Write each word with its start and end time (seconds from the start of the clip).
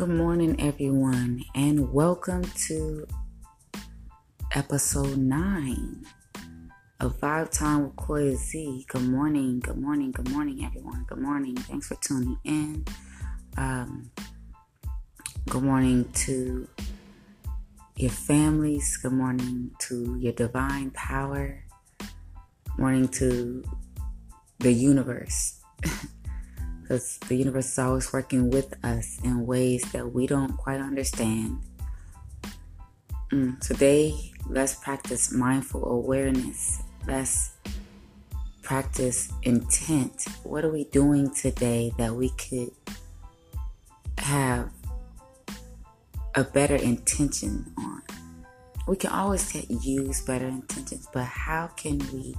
Good 0.00 0.08
morning, 0.08 0.58
everyone, 0.58 1.44
and 1.54 1.92
welcome 1.92 2.42
to 2.68 3.06
episode 4.52 5.18
9 5.18 6.06
of 7.00 7.20
Vibe 7.20 7.50
Time 7.50 7.82
with 7.82 7.96
Koya 7.96 8.34
Z. 8.34 8.86
Good 8.88 9.02
morning, 9.02 9.60
good 9.60 9.76
morning, 9.76 10.10
good 10.12 10.30
morning, 10.30 10.64
everyone. 10.64 11.04
Good 11.06 11.18
morning. 11.18 11.54
Thanks 11.54 11.88
for 11.88 11.96
tuning 11.96 12.38
in. 12.44 12.86
Um, 13.58 14.10
good 15.50 15.64
morning 15.64 16.10
to 16.14 16.66
your 17.96 18.10
families. 18.10 18.96
Good 18.96 19.12
morning 19.12 19.72
to 19.80 20.16
your 20.18 20.32
divine 20.32 20.92
power. 20.92 21.62
Morning 22.78 23.06
to 23.08 23.62
the 24.60 24.72
universe. 24.72 25.60
because 26.90 27.18
the 27.28 27.36
universe 27.36 27.70
is 27.70 27.78
always 27.78 28.12
working 28.12 28.50
with 28.50 28.74
us 28.84 29.20
in 29.22 29.46
ways 29.46 29.80
that 29.92 30.12
we 30.12 30.26
don't 30.26 30.56
quite 30.56 30.80
understand. 30.80 31.56
Mm, 33.30 33.60
today, 33.60 34.32
let's 34.48 34.74
practice 34.74 35.32
mindful 35.32 35.84
awareness. 35.88 36.82
Let's 37.06 37.52
practice 38.62 39.32
intent. 39.44 40.24
What 40.42 40.64
are 40.64 40.72
we 40.72 40.82
doing 40.82 41.32
today 41.32 41.92
that 41.96 42.12
we 42.12 42.30
could 42.30 42.72
have 44.18 44.72
a 46.34 46.42
better 46.42 46.74
intention 46.74 47.72
on? 47.78 48.02
We 48.88 48.96
can 48.96 49.10
always 49.10 49.54
use 49.70 50.22
better 50.22 50.48
intentions, 50.48 51.06
but 51.12 51.26
how 51.26 51.68
can 51.68 51.98
we? 52.12 52.34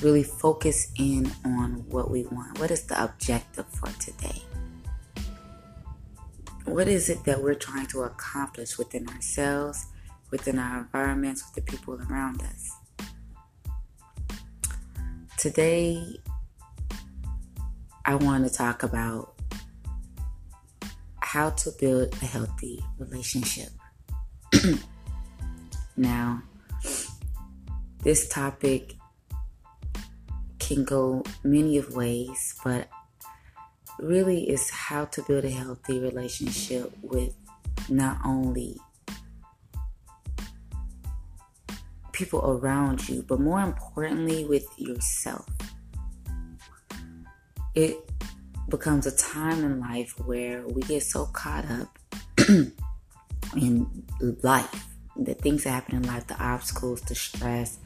Really 0.00 0.22
focus 0.22 0.92
in 0.98 1.30
on 1.44 1.84
what 1.88 2.10
we 2.10 2.24
want. 2.26 2.58
What 2.58 2.70
is 2.70 2.84
the 2.84 3.02
objective 3.02 3.66
for 3.68 3.88
today? 4.00 4.42
What 6.64 6.88
is 6.88 7.08
it 7.10 7.24
that 7.24 7.42
we're 7.42 7.54
trying 7.54 7.86
to 7.88 8.02
accomplish 8.02 8.78
within 8.78 9.08
ourselves, 9.08 9.86
within 10.30 10.58
our 10.58 10.78
environments, 10.78 11.44
with 11.44 11.64
the 11.64 11.70
people 11.70 12.00
around 12.10 12.42
us? 12.42 12.70
Today, 15.36 16.18
I 18.06 18.14
want 18.14 18.48
to 18.48 18.52
talk 18.52 18.82
about 18.82 19.34
how 21.20 21.50
to 21.50 21.70
build 21.80 22.14
a 22.22 22.26
healthy 22.26 22.82
relationship. 22.98 23.68
now, 25.96 26.42
this 28.02 28.28
topic 28.28 28.94
can 30.66 30.84
go 30.84 31.22
many 31.42 31.76
of 31.78 31.94
ways, 31.94 32.54
but 32.64 32.88
really 33.98 34.48
is 34.48 34.70
how 34.70 35.04
to 35.06 35.22
build 35.22 35.44
a 35.44 35.50
healthy 35.50 36.00
relationship 36.00 36.92
with 37.02 37.34
not 37.88 38.18
only 38.24 38.76
people 42.12 42.40
around 42.44 43.08
you, 43.08 43.22
but 43.26 43.40
more 43.40 43.60
importantly 43.60 44.44
with 44.44 44.66
yourself. 44.78 45.46
It 47.74 47.96
becomes 48.68 49.06
a 49.06 49.16
time 49.16 49.64
in 49.64 49.80
life 49.80 50.14
where 50.24 50.66
we 50.66 50.82
get 50.82 51.02
so 51.02 51.26
caught 51.26 51.66
up 51.70 51.98
in 53.56 54.04
life, 54.42 54.86
the 55.16 55.34
things 55.34 55.64
that 55.64 55.70
happen 55.70 55.96
in 55.96 56.02
life, 56.04 56.26
the 56.26 56.42
obstacles, 56.42 57.00
the 57.02 57.14
stress, 57.14 57.78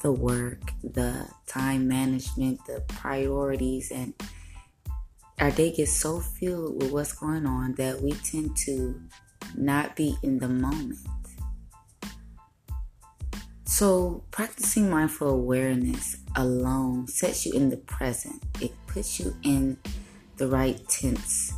the 0.00 0.12
work, 0.12 0.72
the 0.82 1.28
time 1.46 1.88
management, 1.88 2.64
the 2.66 2.82
priorities, 2.88 3.90
and 3.90 4.14
our 5.40 5.50
day 5.50 5.72
gets 5.72 5.92
so 5.92 6.20
filled 6.20 6.82
with 6.82 6.92
what's 6.92 7.12
going 7.12 7.46
on 7.46 7.74
that 7.74 8.00
we 8.00 8.12
tend 8.12 8.56
to 8.56 9.00
not 9.56 9.96
be 9.96 10.16
in 10.22 10.38
the 10.38 10.48
moment. 10.48 10.98
So, 13.64 14.24
practicing 14.30 14.90
mindful 14.90 15.28
awareness 15.28 16.16
alone 16.34 17.06
sets 17.06 17.46
you 17.46 17.52
in 17.52 17.68
the 17.68 17.76
present. 17.76 18.42
It 18.60 18.72
puts 18.86 19.20
you 19.20 19.36
in 19.42 19.76
the 20.36 20.48
right 20.48 20.80
tense 20.88 21.52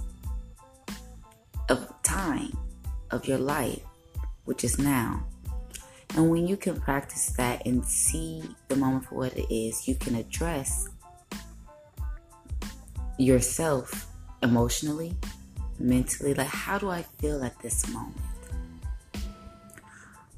of 1.68 1.90
time 2.02 2.52
of 3.10 3.26
your 3.26 3.38
life, 3.38 3.80
which 4.44 4.64
is 4.64 4.78
now. 4.78 5.24
And 6.16 6.30
when 6.30 6.46
you 6.46 6.56
can 6.56 6.80
practice 6.80 7.30
that 7.36 7.64
and 7.66 7.84
see 7.84 8.42
the 8.68 8.76
moment 8.76 9.06
for 9.06 9.14
what 9.14 9.32
it 9.36 9.52
is, 9.54 9.86
you 9.86 9.94
can 9.94 10.16
address 10.16 10.88
yourself 13.18 14.08
emotionally, 14.42 15.14
mentally. 15.78 16.34
Like, 16.34 16.48
how 16.48 16.78
do 16.78 16.90
I 16.90 17.02
feel 17.02 17.44
at 17.44 17.58
this 17.60 17.88
moment? 17.88 18.16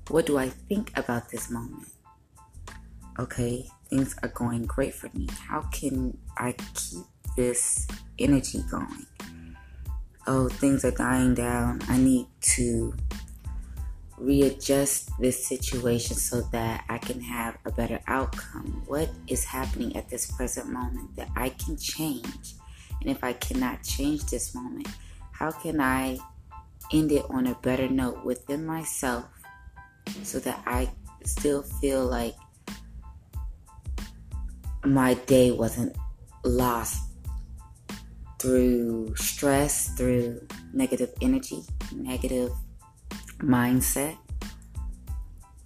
What 0.09 0.27
do 0.27 0.37
I 0.37 0.51
think 0.51 0.93
about 0.97 1.31
this 1.31 1.51
moment? 1.51 1.89
Okay, 3.19 3.67
things 3.89 4.15
are 4.23 4.29
going 4.29 4.67
great 4.67 4.95
for 4.95 5.11
me. 5.15 5.29
How 5.47 5.63
can 5.73 6.19
I 6.37 6.55
keep 6.75 7.05
this 7.37 7.87
energy 8.19 8.63
going? 8.71 9.07
Oh, 10.27 10.49
things 10.49 10.85
are 10.85 10.91
dying 10.91 11.35
down. 11.35 11.81
I 11.89 11.99
need 11.99 12.27
to 12.57 12.95
readjust 14.23 15.11
this 15.19 15.47
situation 15.47 16.17
so 16.17 16.43
that 16.53 16.85
I 16.89 16.99
can 16.99 17.21
have 17.21 17.59
a 17.65 17.73
better 17.73 18.01
outcome? 18.07 18.83
What 18.87 19.11
is 19.27 19.45
happening 19.45 19.97
at 19.97 20.09
this 20.09 20.31
present 20.31 20.71
moment 20.71 21.15
that 21.17 21.29
I 21.37 21.51
can 21.51 21.77
change? 21.77 22.55
And 23.01 23.11
if 23.11 23.23
I 23.25 23.33
cannot 23.33 23.83
change 23.83 24.25
this 24.27 24.55
moment, 24.55 24.89
how 25.33 25.51
can 25.51 25.81
I 25.81 26.19
end 26.93 27.11
it 27.11 27.25
on 27.31 27.49
a 27.49 27.55
better 27.57 27.89
note 27.89 28.25
within 28.25 28.65
myself 28.65 29.25
so 30.23 30.39
that 30.41 30.63
I 30.67 30.91
still 31.25 31.63
feel 31.63 32.07
like 32.07 32.35
my 34.85 35.15
day 35.15 35.51
wasn't 35.51 35.97
lost 36.45 36.99
through 38.39 39.15
stress, 39.17 39.95
through 39.95 40.47
negative 40.73 41.13
energy, 41.21 41.63
negative 41.95 42.51
mindset, 43.43 44.17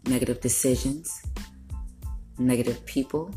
negative 0.07 0.41
decisions, 0.41 1.23
negative 2.39 2.85
people, 2.87 3.31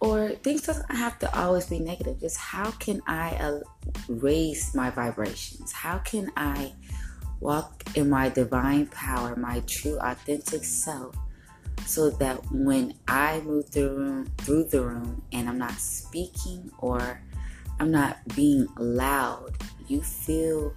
or 0.00 0.30
things 0.42 0.62
doesn't 0.62 0.90
have 0.90 1.18
to 1.20 1.38
always 1.38 1.66
be 1.66 1.78
negative. 1.78 2.20
Just 2.20 2.36
how 2.36 2.72
can 2.72 3.00
I 3.06 3.30
uh, 3.36 3.60
raise 4.08 4.74
my 4.74 4.90
vibrations? 4.90 5.72
How 5.72 5.98
can 5.98 6.32
I 6.36 6.72
walk 7.40 7.84
in 7.94 8.10
my 8.10 8.28
divine 8.28 8.86
power, 8.88 9.36
my 9.36 9.60
true 9.60 9.98
authentic 10.00 10.64
self, 10.64 11.16
so 11.86 12.10
that 12.10 12.40
when 12.50 12.94
I 13.06 13.40
move 13.40 13.68
through 13.68 13.82
the 13.82 13.94
room, 13.94 14.32
through 14.38 14.64
the 14.64 14.82
room 14.82 15.22
and 15.32 15.48
I'm 15.48 15.58
not 15.58 15.78
speaking 15.78 16.70
or 16.78 17.20
I'm 17.78 17.90
not 17.90 18.18
being 18.34 18.66
loud, 18.76 19.56
you 19.88 20.02
feel 20.02 20.74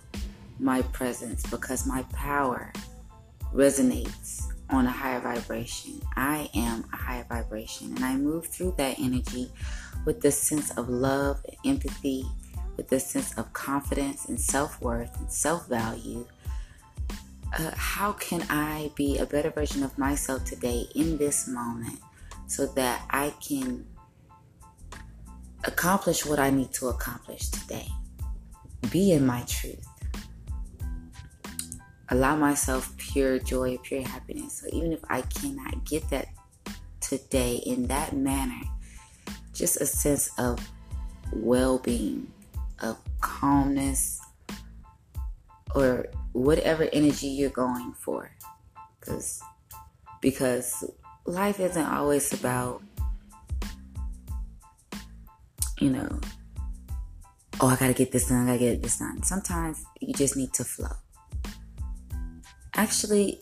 my 0.59 0.81
presence 0.83 1.45
because 1.45 1.85
my 1.85 2.03
power 2.13 2.71
resonates 3.53 4.43
on 4.69 4.88
a 4.88 4.91
higher 4.91 5.19
vibration. 5.19 6.01
I 6.16 6.49
am 6.55 6.85
a 6.91 6.95
higher 6.95 7.25
vibration, 7.27 7.93
and 7.95 8.03
I 8.03 8.16
move 8.16 8.47
through 8.47 8.75
that 8.77 8.99
energy 8.99 9.51
with 10.05 10.21
the 10.21 10.31
sense 10.31 10.71
of 10.71 10.89
love 10.89 11.41
and 11.45 11.75
empathy, 11.75 12.25
with 12.77 12.89
the 12.89 12.99
sense 12.99 13.38
of 13.38 13.53
confidence 13.53 14.25
and 14.25 14.39
self 14.39 14.81
worth 14.81 15.15
and 15.19 15.31
self 15.31 15.67
value. 15.67 16.25
Uh, 17.57 17.71
how 17.75 18.11
can 18.13 18.45
I 18.49 18.91
be 18.95 19.17
a 19.17 19.25
better 19.25 19.49
version 19.49 19.83
of 19.83 19.97
myself 19.97 20.44
today 20.44 20.88
in 20.95 21.17
this 21.17 21.47
moment 21.47 22.00
so 22.47 22.65
that 22.65 23.06
I 23.09 23.33
can 23.39 23.85
accomplish 25.63 26.25
what 26.25 26.39
I 26.39 26.50
need 26.50 26.74
to 26.74 26.88
accomplish 26.88 27.50
today? 27.50 27.88
Be 28.91 29.13
in 29.13 29.25
my 29.25 29.44
truth 29.47 29.88
allow 32.10 32.36
myself 32.36 32.96
pure 32.98 33.40
joy, 33.40 33.78
pure 33.84 34.02
happiness. 34.02 34.62
So 34.62 34.68
even 34.75 34.94
if 34.94 35.00
I 35.10 35.22
cannot 35.22 35.86
get 35.86 36.10
that 36.10 36.28
today 37.00 37.56
in 37.66 37.88
that 37.88 38.13
manner, 38.13 38.62
just 39.54 39.81
a 39.81 39.86
sense 39.86 40.30
of 40.38 40.60
well 41.34 41.80
being, 41.80 42.31
of 42.81 42.98
calmness, 43.22 44.22
or 45.74 46.07
whatever 46.34 46.88
energy 46.94 47.28
you're 47.28 47.50
going 47.50 47.94
for. 47.94 48.31
Because 49.00 49.42
because 50.22 50.84
life 51.25 51.60
isn't 51.60 51.86
always 51.86 52.31
about 52.34 52.81
you 55.80 55.90
know 55.90 56.19
oh 57.62 57.68
I 57.68 57.75
gotta 57.75 57.94
get 57.94 58.12
this 58.12 58.30
done, 58.30 58.48
I 58.48 58.57
gotta 58.57 58.72
get 58.72 58.84
this 58.84 59.00
done. 59.00 59.24
Sometimes 59.24 59.86
you 60.00 60.13
just 60.13 60.36
need 60.36 60.54
to 60.54 60.63
flow 60.63 60.96
actually 62.75 63.39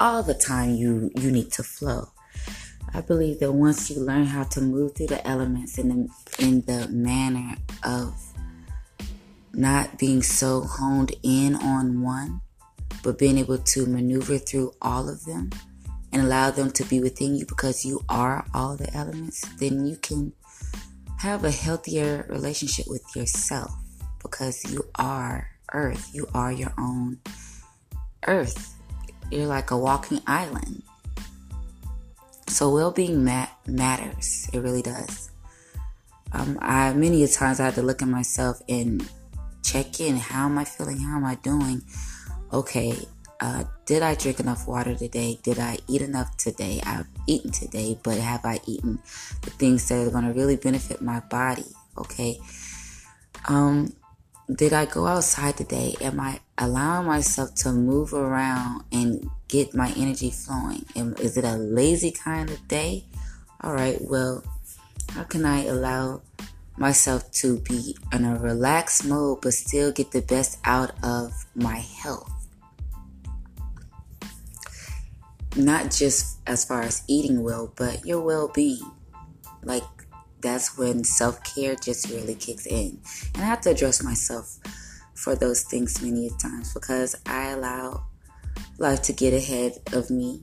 all 0.00 0.22
the 0.22 0.34
time 0.34 0.74
you 0.74 1.10
you 1.16 1.30
need 1.30 1.52
to 1.52 1.62
flow. 1.62 2.08
I 2.94 3.00
believe 3.00 3.40
that 3.40 3.52
once 3.52 3.90
you 3.90 4.00
learn 4.00 4.26
how 4.26 4.44
to 4.44 4.60
move 4.60 4.94
through 4.94 5.08
the 5.08 5.26
elements 5.26 5.78
in 5.78 5.88
the 5.88 6.08
in 6.38 6.62
the 6.62 6.88
manner 6.88 7.56
of 7.84 8.14
not 9.52 9.98
being 9.98 10.22
so 10.22 10.62
honed 10.62 11.14
in 11.22 11.54
on 11.56 12.02
one, 12.02 12.40
but 13.02 13.18
being 13.18 13.38
able 13.38 13.58
to 13.58 13.86
maneuver 13.86 14.38
through 14.38 14.72
all 14.82 15.08
of 15.08 15.24
them 15.24 15.50
and 16.12 16.22
allow 16.22 16.50
them 16.50 16.70
to 16.70 16.84
be 16.84 17.00
within 17.00 17.36
you 17.36 17.46
because 17.46 17.84
you 17.84 18.04
are 18.08 18.46
all 18.54 18.76
the 18.76 18.92
elements, 18.94 19.42
then 19.58 19.86
you 19.86 19.96
can 19.96 20.32
have 21.18 21.44
a 21.44 21.50
healthier 21.50 22.26
relationship 22.28 22.86
with 22.88 23.04
yourself 23.14 23.70
because 24.22 24.64
you 24.70 24.84
are 24.96 25.48
earth. 25.72 26.10
You 26.12 26.28
are 26.34 26.52
your 26.52 26.72
own 26.78 27.18
earth. 28.26 28.74
You're 29.30 29.46
like 29.46 29.70
a 29.70 29.78
walking 29.78 30.20
island. 30.26 30.82
So 32.48 32.72
well-being 32.72 33.24
mat- 33.24 33.56
matters. 33.66 34.48
It 34.52 34.60
really 34.60 34.82
does. 34.82 35.30
Um, 36.32 36.58
I 36.60 36.92
many 36.92 37.22
a 37.24 37.28
times 37.28 37.60
I 37.60 37.66
had 37.66 37.74
to 37.74 37.82
look 37.82 38.02
at 38.02 38.08
myself 38.08 38.60
and 38.68 39.08
check 39.62 40.00
in. 40.00 40.16
How 40.16 40.46
am 40.46 40.58
I 40.58 40.64
feeling? 40.64 40.98
How 40.98 41.16
am 41.16 41.24
I 41.24 41.36
doing? 41.36 41.82
Okay, 42.52 42.94
uh, 43.40 43.64
did 43.84 44.02
I 44.02 44.14
drink 44.14 44.40
enough 44.40 44.66
water 44.66 44.94
today? 44.94 45.38
Did 45.42 45.58
I 45.58 45.78
eat 45.88 46.02
enough 46.02 46.36
today? 46.36 46.80
I've 46.84 47.06
eaten 47.26 47.50
today, 47.50 47.98
but 48.02 48.18
have 48.18 48.44
I 48.44 48.60
eaten 48.66 48.98
the 49.42 49.50
things 49.50 49.88
that 49.88 50.06
are 50.06 50.10
going 50.10 50.24
to 50.24 50.32
really 50.32 50.56
benefit 50.56 51.02
my 51.02 51.20
body? 51.20 51.66
Okay. 51.98 52.38
Um, 53.48 53.92
did 54.54 54.72
I 54.72 54.86
go 54.86 55.06
outside 55.06 55.56
today? 55.56 55.94
Am 56.00 56.20
I 56.20 56.40
allowing 56.58 57.06
myself 57.06 57.54
to 57.54 57.72
move 57.72 58.12
around 58.12 58.84
and 58.92 59.28
get 59.48 59.74
my 59.74 59.92
energy 59.96 60.30
flowing? 60.30 60.84
Am, 60.94 61.14
is 61.20 61.36
it 61.36 61.44
a 61.44 61.56
lazy 61.56 62.10
kind 62.10 62.50
of 62.50 62.66
day? 62.68 63.04
All 63.60 63.72
right, 63.72 63.98
well, 64.00 64.42
how 65.10 65.24
can 65.24 65.44
I 65.44 65.64
allow 65.64 66.22
myself 66.76 67.30
to 67.32 67.58
be 67.60 67.96
in 68.12 68.24
a 68.24 68.38
relaxed 68.38 69.06
mode 69.06 69.40
but 69.40 69.54
still 69.54 69.92
get 69.92 70.12
the 70.12 70.22
best 70.22 70.58
out 70.64 70.92
of 71.02 71.32
my 71.54 71.78
health? 71.78 72.30
Not 75.56 75.90
just 75.90 76.38
as 76.46 76.64
far 76.64 76.82
as 76.82 77.02
eating 77.08 77.42
well, 77.42 77.72
but 77.76 78.04
your 78.04 78.20
well 78.20 78.50
being. 78.54 78.92
Like, 79.62 79.84
that's 80.42 80.76
when 80.76 81.02
self 81.02 81.42
care 81.42 81.74
just 81.74 82.10
really 82.10 82.34
kicks 82.34 82.66
in. 82.66 83.00
And 83.34 83.42
I 83.42 83.46
have 83.46 83.62
to 83.62 83.70
address 83.70 84.02
myself 84.02 84.58
for 85.16 85.34
those 85.34 85.62
things 85.62 86.02
many 86.02 86.30
times 86.40 86.74
because 86.74 87.16
I 87.26 87.50
allow 87.50 88.06
life 88.78 89.02
to 89.02 89.12
get 89.12 89.32
ahead 89.34 89.72
of 89.92 90.10
me 90.10 90.42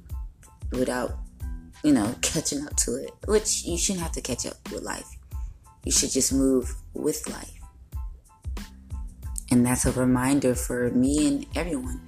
without 0.71 1.23
you 1.83 1.91
know, 1.91 2.15
catching 2.21 2.65
up 2.65 2.75
to 2.77 2.95
it, 2.95 3.11
which 3.27 3.65
you 3.65 3.77
shouldn't 3.77 4.03
have 4.03 4.13
to 4.13 4.21
catch 4.21 4.45
up 4.45 4.55
with 4.71 4.81
life. 4.83 5.17
You 5.83 5.91
should 5.91 6.11
just 6.11 6.31
move 6.31 6.73
with 6.93 7.29
life. 7.29 7.59
And 9.51 9.65
that's 9.65 9.85
a 9.85 9.91
reminder 9.91 10.55
for 10.55 10.89
me 10.91 11.27
and 11.27 11.45
everyone. 11.55 12.01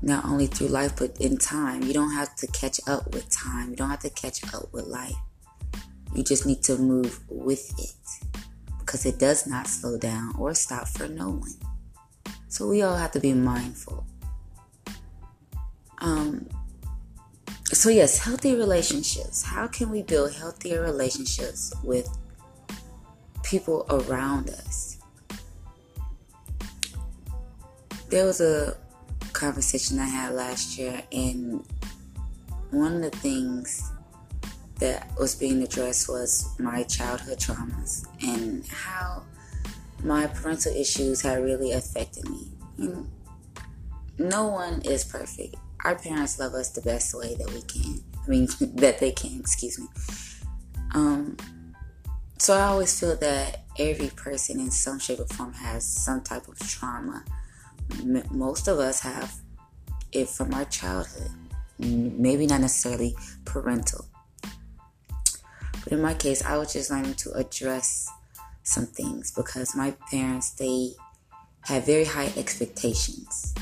Not 0.00 0.24
only 0.24 0.46
through 0.46 0.68
life, 0.68 0.96
but 0.96 1.20
in 1.20 1.36
time. 1.36 1.82
You 1.82 1.92
don't 1.92 2.12
have 2.12 2.34
to 2.36 2.46
catch 2.48 2.80
up 2.88 3.12
with 3.12 3.28
time. 3.30 3.70
You 3.70 3.76
don't 3.76 3.90
have 3.90 4.00
to 4.00 4.10
catch 4.10 4.42
up 4.54 4.72
with 4.72 4.86
life. 4.86 5.14
You 6.14 6.24
just 6.24 6.46
need 6.46 6.62
to 6.64 6.78
move 6.78 7.20
with 7.28 7.72
it. 7.78 8.25
Because 8.96 9.12
it 9.12 9.18
does 9.18 9.46
not 9.46 9.66
slow 9.66 9.98
down 9.98 10.32
or 10.38 10.54
stop 10.54 10.88
for 10.88 11.06
no 11.06 11.28
one. 11.28 11.52
So 12.48 12.66
we 12.66 12.80
all 12.80 12.96
have 12.96 13.10
to 13.10 13.20
be 13.20 13.34
mindful. 13.34 14.06
Um, 15.98 16.48
so 17.74 17.90
yes 17.90 18.16
healthy 18.16 18.54
relationships 18.54 19.42
how 19.42 19.66
can 19.66 19.90
we 19.90 20.02
build 20.02 20.32
healthier 20.32 20.82
relationships 20.82 21.74
with 21.82 22.08
people 23.42 23.84
around 23.90 24.48
us 24.50 24.98
there 28.08 28.24
was 28.24 28.40
a 28.40 28.76
conversation 29.32 29.98
i 29.98 30.06
had 30.06 30.32
last 30.32 30.78
year 30.78 31.02
and 31.10 31.66
one 32.70 32.94
of 32.94 33.02
the 33.02 33.18
things 33.18 33.90
that 34.78 35.10
was 35.18 35.34
being 35.34 35.62
addressed 35.62 36.08
was 36.08 36.54
my 36.58 36.82
childhood 36.84 37.38
traumas 37.38 38.06
and 38.22 38.66
how 38.66 39.22
my 40.04 40.26
parental 40.26 40.72
issues 40.74 41.22
had 41.22 41.42
really 41.42 41.72
affected 41.72 42.28
me 42.28 42.48
no 44.18 44.48
one 44.48 44.80
is 44.82 45.04
perfect 45.04 45.56
our 45.86 45.94
parents 45.94 46.40
love 46.40 46.54
us 46.54 46.70
the 46.70 46.80
best 46.80 47.14
way 47.14 47.36
that 47.36 47.48
we 47.52 47.62
can. 47.62 48.02
I 48.24 48.28
mean, 48.28 48.48
that 48.74 48.98
they 48.98 49.12
can, 49.12 49.38
excuse 49.38 49.78
me. 49.78 49.86
Um, 50.94 51.36
so 52.38 52.54
I 52.54 52.62
always 52.62 52.98
feel 52.98 53.16
that 53.16 53.64
every 53.78 54.08
person 54.10 54.58
in 54.58 54.72
some 54.72 54.98
shape 54.98 55.20
or 55.20 55.26
form 55.26 55.52
has 55.52 55.86
some 55.86 56.22
type 56.22 56.48
of 56.48 56.58
trauma. 56.58 57.24
M- 58.00 58.24
most 58.32 58.66
of 58.66 58.80
us 58.80 59.00
have 59.00 59.32
it 60.10 60.28
from 60.28 60.52
our 60.54 60.64
childhood, 60.64 61.30
maybe 61.78 62.46
not 62.46 62.62
necessarily 62.62 63.14
parental. 63.44 64.06
But 65.86 65.92
in 65.92 66.02
my 66.02 66.14
case, 66.14 66.44
I 66.44 66.56
was 66.56 66.72
just 66.72 66.90
learning 66.90 67.14
to 67.14 67.30
address 67.34 68.10
some 68.64 68.86
things 68.86 69.30
because 69.30 69.76
my 69.76 69.94
parents, 70.10 70.50
they 70.50 70.94
had 71.60 71.86
very 71.86 72.04
high 72.04 72.32
expectations. 72.36 73.54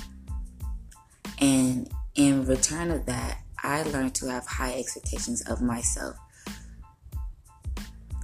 And 1.39 1.87
in 2.15 2.47
return 2.47 2.91
of 2.91 3.05
that, 3.05 3.43
I 3.63 3.83
learned 3.83 4.15
to 4.15 4.31
have 4.31 4.47
high 4.47 4.73
expectations 4.73 5.43
of 5.43 5.61
myself. 5.61 6.17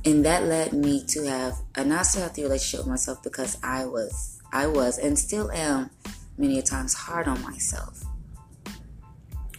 And 0.07 0.25
that 0.25 0.45
led 0.45 0.73
me 0.73 1.05
to 1.09 1.25
have 1.25 1.59
a 1.75 1.85
not 1.85 2.07
so 2.07 2.21
healthy 2.21 2.45
relationship 2.45 2.87
with 2.87 2.89
myself 2.89 3.23
because 3.23 3.59
I 3.63 3.85
was, 3.85 4.41
I 4.51 4.67
was, 4.67 4.97
and 4.97 5.19
still 5.19 5.53
am 5.53 5.91
many 6.39 6.63
times 6.63 6.95
hard 6.95 7.29
on 7.29 7.43
myself. 7.43 8.03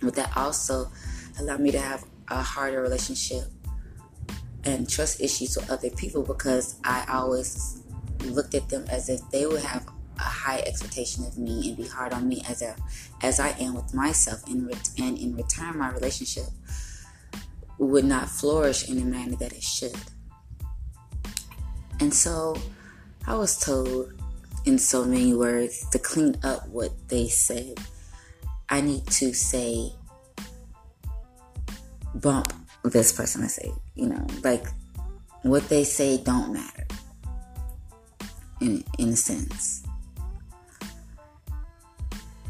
But 0.02 0.16
that 0.16 0.36
also 0.36 0.92
allowed 1.40 1.60
me 1.60 1.70
to 1.74 1.80
have 1.80 2.06
a 2.28 2.42
harder 2.42 2.82
relationship 2.82 3.44
and 4.66 4.90
trust 4.90 5.22
issues 5.22 5.56
with 5.58 5.70
other 5.70 5.90
people 5.90 6.24
because 6.24 6.76
I 6.84 7.06
always 7.10 7.82
looked 8.26 8.54
at 8.54 8.70
them 8.70 8.86
as 8.90 9.10
if 9.10 9.22
they 9.32 9.46
would 9.46 9.62
have 9.62 9.88
a 10.18 10.24
high 10.24 10.60
expectation 10.60 11.26
of 11.26 11.38
me 11.38 11.70
and 11.70 11.78
be 11.78 11.88
hard 11.88 12.14
on 12.14 12.28
me 12.28 12.44
as 12.48 12.62
a 12.62 12.76
as 13.22 13.40
I 13.40 13.50
am 13.60 13.74
with 13.74 13.94
myself 13.94 14.46
and, 14.48 14.68
re- 14.68 14.74
and 15.00 15.18
in 15.18 15.36
return 15.36 15.78
my 15.78 15.90
relationship 15.92 16.46
would 17.80 18.06
not 18.06 18.30
flourish 18.30 18.88
in 18.88 18.98
the 18.98 19.06
manner 19.06 19.36
that 19.38 19.54
it 19.54 19.64
should. 19.64 19.96
And 22.00 22.14
so 22.14 22.56
I 23.26 23.36
was 23.36 23.58
told 23.58 24.14
in 24.66 24.78
so 24.78 25.04
many 25.04 25.34
words 25.34 25.90
to 25.90 25.98
clean 25.98 26.36
up 26.44 26.68
what 26.68 26.92
they 27.10 27.28
said. 27.28 27.80
I 28.70 28.82
need 28.82 29.08
to 29.08 29.34
say 29.34 29.92
bump 32.14 32.54
this 32.84 33.12
person 33.12 33.44
I 33.44 33.48
say, 33.48 33.72
you 33.96 34.08
know, 34.08 34.26
like 34.44 34.66
what 35.44 35.68
they 35.70 35.84
say 35.84 36.22
don't 36.24 36.54
matter 36.54 36.88
in 38.60 38.84
in 38.98 39.10
a 39.10 39.16
sense. 39.16 39.84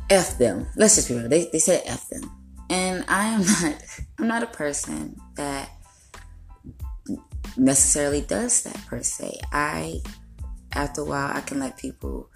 F 0.10 0.38
them. 0.38 0.68
Let's 0.76 0.96
just 0.96 1.08
be 1.08 1.16
real. 1.16 1.30
They, 1.30 1.46
they 1.52 1.60
said 1.60 1.84
F 1.86 2.10
them. 2.10 2.30
And 2.70 3.06
I 3.08 3.28
am 3.28 3.46
not, 3.46 3.82
I'm 4.20 4.28
not 4.28 4.44
a 4.44 4.48
person 4.48 5.16
that 5.36 5.70
necessarily 7.58 8.22
does 8.22 8.64
that 8.64 8.78
per 8.88 9.02
se. 9.04 9.40
I, 9.54 10.02
after 10.74 11.02
a 11.02 11.06
while, 11.06 11.32
I 11.34 11.40
can 11.42 11.60
let 11.60 11.78
people 11.78 12.30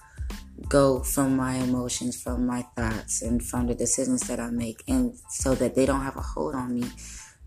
go 0.69 1.01
from 1.03 1.35
my 1.35 1.55
emotions, 1.55 2.21
from 2.21 2.47
my 2.47 2.61
thoughts, 2.77 3.21
and 3.21 3.43
from 3.43 3.67
the 3.67 3.75
decisions 3.75 4.21
that 4.27 4.39
I 4.39 4.49
make, 4.49 4.81
and 4.87 5.13
so 5.29 5.53
that 5.55 5.75
they 5.75 5.85
don't 5.85 6.01
have 6.01 6.15
a 6.15 6.21
hold 6.21 6.55
on 6.55 6.75
me. 6.75 6.87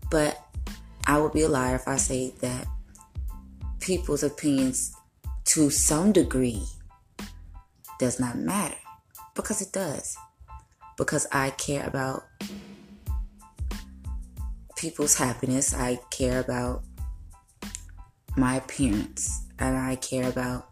But 0.09 0.41
I 1.05 1.19
would 1.19 1.33
be 1.33 1.43
a 1.43 1.49
liar 1.49 1.75
if 1.75 1.87
I 1.87 1.97
say 1.97 2.33
that 2.41 2.67
people's 3.79 4.23
opinions 4.23 4.93
to 5.45 5.69
some 5.69 6.11
degree 6.11 6.63
does 7.99 8.19
not 8.19 8.37
matter 8.37 8.77
because 9.35 9.61
it 9.61 9.71
does. 9.71 10.17
Because 10.97 11.27
I 11.31 11.51
care 11.51 11.85
about 11.87 12.23
people's 14.75 15.17
happiness. 15.17 15.73
I 15.73 15.99
care 16.11 16.39
about 16.39 16.83
my 18.35 18.55
appearance. 18.55 19.45
And 19.59 19.77
I 19.77 19.95
care 19.95 20.29
about, 20.29 20.69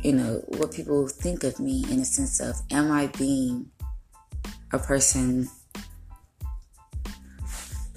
you 0.00 0.12
know, 0.12 0.42
what 0.46 0.72
people 0.72 1.08
think 1.08 1.44
of 1.44 1.60
me 1.60 1.84
in 1.90 2.00
a 2.00 2.04
sense 2.04 2.40
of 2.40 2.56
am 2.70 2.90
I 2.90 3.08
being 3.18 3.70
a 4.72 4.78
person 4.78 5.48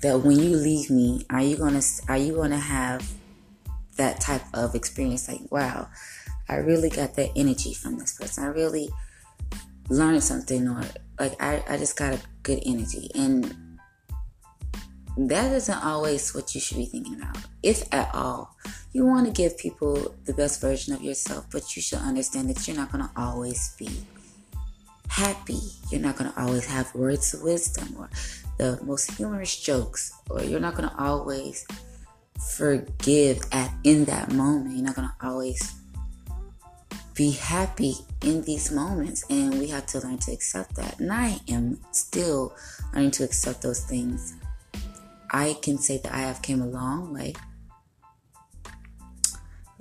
that 0.01 0.19
when 0.19 0.39
you 0.39 0.55
leave 0.55 0.89
me, 0.89 1.25
are 1.29 1.41
you 1.41 1.57
gonna 1.57 1.81
are 2.07 2.17
you 2.17 2.35
gonna 2.35 2.59
have 2.59 3.09
that 3.97 4.19
type 4.19 4.43
of 4.53 4.73
experience 4.73 5.27
like 5.27 5.41
wow 5.51 5.87
I 6.51 6.57
really 6.57 6.89
got 6.89 7.15
that 7.15 7.29
energy 7.35 7.73
from 7.73 7.97
this 7.97 8.13
person. 8.13 8.43
I 8.43 8.47
really 8.47 8.89
learned 9.89 10.21
something 10.21 10.67
or 10.67 10.83
like 11.17 11.41
I, 11.41 11.63
I 11.67 11.77
just 11.77 11.97
got 11.97 12.13
a 12.13 12.19
good 12.43 12.61
energy. 12.65 13.09
And 13.15 13.79
that 15.17 15.53
isn't 15.53 15.85
always 15.85 16.35
what 16.35 16.53
you 16.53 16.59
should 16.59 16.75
be 16.75 16.85
thinking 16.85 17.15
about. 17.15 17.37
If 17.63 17.83
at 17.93 18.13
all 18.13 18.57
you 18.91 19.05
want 19.05 19.27
to 19.27 19.31
give 19.31 19.57
people 19.57 20.13
the 20.25 20.33
best 20.33 20.59
version 20.59 20.93
of 20.93 21.01
yourself, 21.01 21.47
but 21.51 21.73
you 21.77 21.81
should 21.81 21.99
understand 21.99 22.49
that 22.49 22.67
you're 22.67 22.75
not 22.75 22.91
to 22.91 23.09
always 23.15 23.73
be 23.79 23.89
happy. 25.11 25.59
You're 25.89 26.01
not 26.01 26.15
going 26.15 26.31
to 26.31 26.41
always 26.41 26.65
have 26.65 26.93
words 26.95 27.33
of 27.33 27.41
wisdom 27.43 27.95
or 27.97 28.09
the 28.57 28.79
most 28.83 29.11
humorous 29.11 29.59
jokes, 29.59 30.13
or 30.29 30.41
you're 30.41 30.59
not 30.59 30.75
going 30.75 30.87
to 30.89 30.97
always 30.97 31.67
forgive 32.55 33.41
at 33.51 33.71
in 33.83 34.05
that 34.05 34.31
moment. 34.31 34.75
You're 34.75 34.85
not 34.85 34.95
going 34.95 35.09
to 35.09 35.27
always 35.27 35.75
be 37.13 37.31
happy 37.31 37.93
in 38.23 38.41
these 38.43 38.71
moments, 38.71 39.25
and 39.29 39.59
we 39.59 39.67
have 39.67 39.85
to 39.87 39.99
learn 39.99 40.17
to 40.19 40.31
accept 40.31 40.75
that. 40.75 40.99
And 40.99 41.11
I 41.11 41.39
am 41.49 41.79
still 41.91 42.55
learning 42.93 43.11
to 43.11 43.25
accept 43.25 43.61
those 43.61 43.81
things. 43.81 44.35
I 45.31 45.57
can 45.61 45.77
say 45.77 45.97
that 45.97 46.13
I 46.13 46.19
have 46.19 46.41
came 46.41 46.61
a 46.61 46.67
long 46.67 47.13
way 47.13 47.33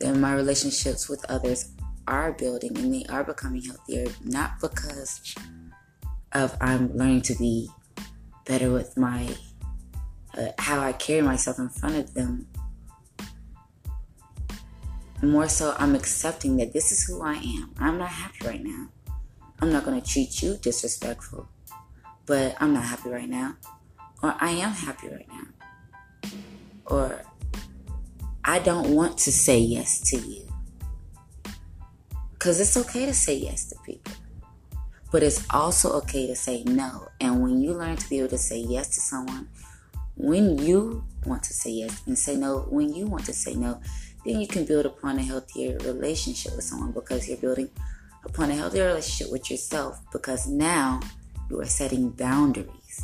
then 0.01 0.19
my 0.21 0.35
relationships 0.35 1.09
with 1.09 1.25
others 1.29 1.73
are 2.11 2.33
building 2.33 2.77
and 2.77 2.93
they 2.93 3.05
are 3.09 3.25
becoming 3.25 3.63
healthier, 3.63 4.07
not 4.25 4.61
because 4.61 5.35
of 6.33 6.57
I'm 6.61 6.93
learning 6.97 7.23
to 7.23 7.35
be 7.37 7.71
better 8.45 8.71
with 8.71 8.97
my 8.97 9.29
uh, 10.37 10.49
how 10.59 10.81
I 10.81 10.93
carry 10.93 11.23
myself 11.23 11.59
in 11.59 11.69
front 11.69 11.97
of 11.97 12.15
them. 12.15 12.49
More 15.23 15.49
so, 15.49 15.75
I'm 15.79 15.95
accepting 15.95 16.57
that 16.57 16.73
this 16.73 16.93
is 16.93 17.05
who 17.05 17.23
I 17.23 17.35
am. 17.35 17.75
I'm 17.79 17.99
not 17.99 18.09
happy 18.09 18.47
right 18.47 18.63
now. 18.63 18.89
I'm 19.61 19.71
not 19.71 19.85
going 19.85 20.01
to 20.01 20.07
treat 20.07 20.43
you 20.43 20.57
disrespectful, 20.57 21.49
but 22.27 22.57
I'm 22.59 22.73
not 22.73 22.85
happy 22.85 23.11
right 23.11 23.29
now. 23.29 23.57
Or 24.23 24.35
I 24.41 24.51
am 24.51 24.73
happy 24.73 25.09
right 25.09 25.29
now. 25.29 26.31
Or 26.87 27.23
I 28.45 28.59
don't 28.59 28.95
want 28.95 29.19
to 29.19 29.33
say 29.33 29.59
yes 29.59 30.01
to 30.11 30.19
you. 30.19 30.50
Because 32.41 32.59
it's 32.59 32.75
okay 32.79 33.05
to 33.05 33.13
say 33.13 33.35
yes 33.35 33.69
to 33.69 33.77
people. 33.85 34.15
But 35.13 35.23
it's 35.23 35.45
also 35.51 35.93
okay 35.99 36.27
to 36.27 36.35
say 36.35 36.63
no. 36.65 37.09
And 37.21 37.43
when 37.43 37.61
you 37.61 37.75
learn 37.75 37.99
to 37.99 38.09
be 38.09 38.21
able 38.21 38.31
to 38.31 38.39
say 38.39 38.61
yes 38.61 38.89
to 38.95 39.01
someone, 39.01 39.51
when 40.17 40.57
you 40.57 41.05
want 41.27 41.43
to 41.45 41.53
say 41.53 41.71
yes 41.71 42.03
and 42.07 42.19
say 42.19 42.37
no, 42.37 42.61
when 42.71 42.95
you 42.95 43.05
want 43.05 43.27
to 43.27 43.35
say 43.35 43.53
no, 43.53 43.83
then 44.25 44.41
you 44.41 44.47
can 44.47 44.65
build 44.65 44.87
upon 44.87 45.19
a 45.19 45.23
healthier 45.23 45.77
relationship 45.81 46.57
with 46.57 46.65
someone 46.65 46.93
because 46.93 47.29
you're 47.29 47.37
building 47.37 47.69
upon 48.25 48.51
a 48.51 48.55
healthier 48.55 48.87
relationship 48.87 49.31
with 49.31 49.51
yourself 49.51 50.01
because 50.11 50.47
now 50.47 50.99
you 51.51 51.61
are 51.61 51.67
setting 51.67 52.09
boundaries. 52.09 53.03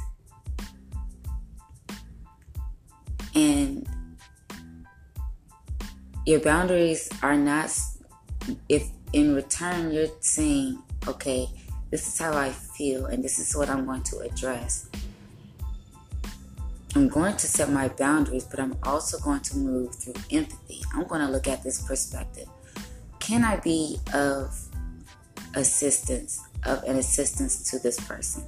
And 3.34 3.86
your 6.24 6.40
boundaries 6.40 7.10
are 7.22 7.36
not 7.36 7.70
if 8.70 8.88
in 9.16 9.34
return 9.34 9.90
you're 9.90 10.12
saying 10.20 10.78
okay 11.08 11.48
this 11.90 12.06
is 12.06 12.18
how 12.18 12.34
i 12.36 12.50
feel 12.50 13.06
and 13.06 13.24
this 13.24 13.38
is 13.38 13.56
what 13.56 13.70
i'm 13.70 13.86
going 13.86 14.02
to 14.02 14.18
address. 14.18 14.90
I'm 16.94 17.08
going 17.08 17.36
to 17.36 17.46
set 17.46 17.70
my 17.70 17.88
boundaries 17.88 18.44
but 18.44 18.60
i'm 18.60 18.76
also 18.82 19.18
going 19.20 19.40
to 19.40 19.56
move 19.56 19.94
through 19.94 20.20
empathy. 20.30 20.82
I'm 20.94 21.06
going 21.06 21.22
to 21.22 21.28
look 21.28 21.48
at 21.48 21.62
this 21.62 21.86
perspective. 21.86 22.48
Can 23.18 23.42
i 23.42 23.56
be 23.56 23.98
of 24.12 24.54
assistance 25.54 26.42
of 26.64 26.84
an 26.84 26.96
assistance 26.96 27.70
to 27.70 27.78
this 27.78 27.98
person? 28.00 28.44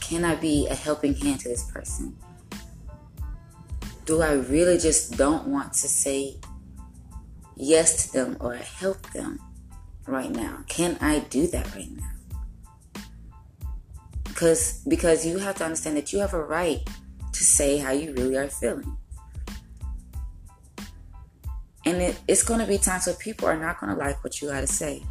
Can 0.00 0.24
i 0.24 0.34
be 0.34 0.66
a 0.68 0.74
helping 0.74 1.14
hand 1.14 1.40
to 1.40 1.48
this 1.50 1.70
person? 1.70 2.16
Do 4.06 4.22
I 4.22 4.32
really 4.32 4.78
just 4.78 5.18
don't 5.18 5.48
want 5.48 5.74
to 5.74 5.88
say 5.88 6.36
yes 7.58 8.06
to 8.06 8.12
them 8.12 8.36
or 8.40 8.54
help 8.54 9.10
them 9.12 9.38
right 10.06 10.30
now? 10.30 10.64
Can 10.68 10.96
I 11.00 11.18
do 11.18 11.46
that 11.48 11.74
right 11.74 11.90
now? 11.90 13.02
Because 14.24 14.82
because 14.86 15.26
you 15.26 15.38
have 15.38 15.56
to 15.56 15.64
understand 15.64 15.96
that 15.96 16.12
you 16.12 16.20
have 16.20 16.32
a 16.32 16.42
right 16.42 16.80
to 17.32 17.44
say 17.44 17.78
how 17.78 17.90
you 17.90 18.14
really 18.14 18.36
are 18.36 18.48
feeling. 18.48 18.96
And 21.84 22.02
it, 22.02 22.20
it's 22.28 22.42
going 22.42 22.60
to 22.60 22.66
be 22.66 22.78
times 22.78 23.06
where 23.06 23.16
people 23.16 23.48
are 23.48 23.58
not 23.58 23.80
going 23.80 23.92
to 23.92 23.98
like 23.98 24.22
what 24.22 24.40
you 24.40 24.48
got 24.48 24.60
to 24.60 24.66
say. 24.66 25.02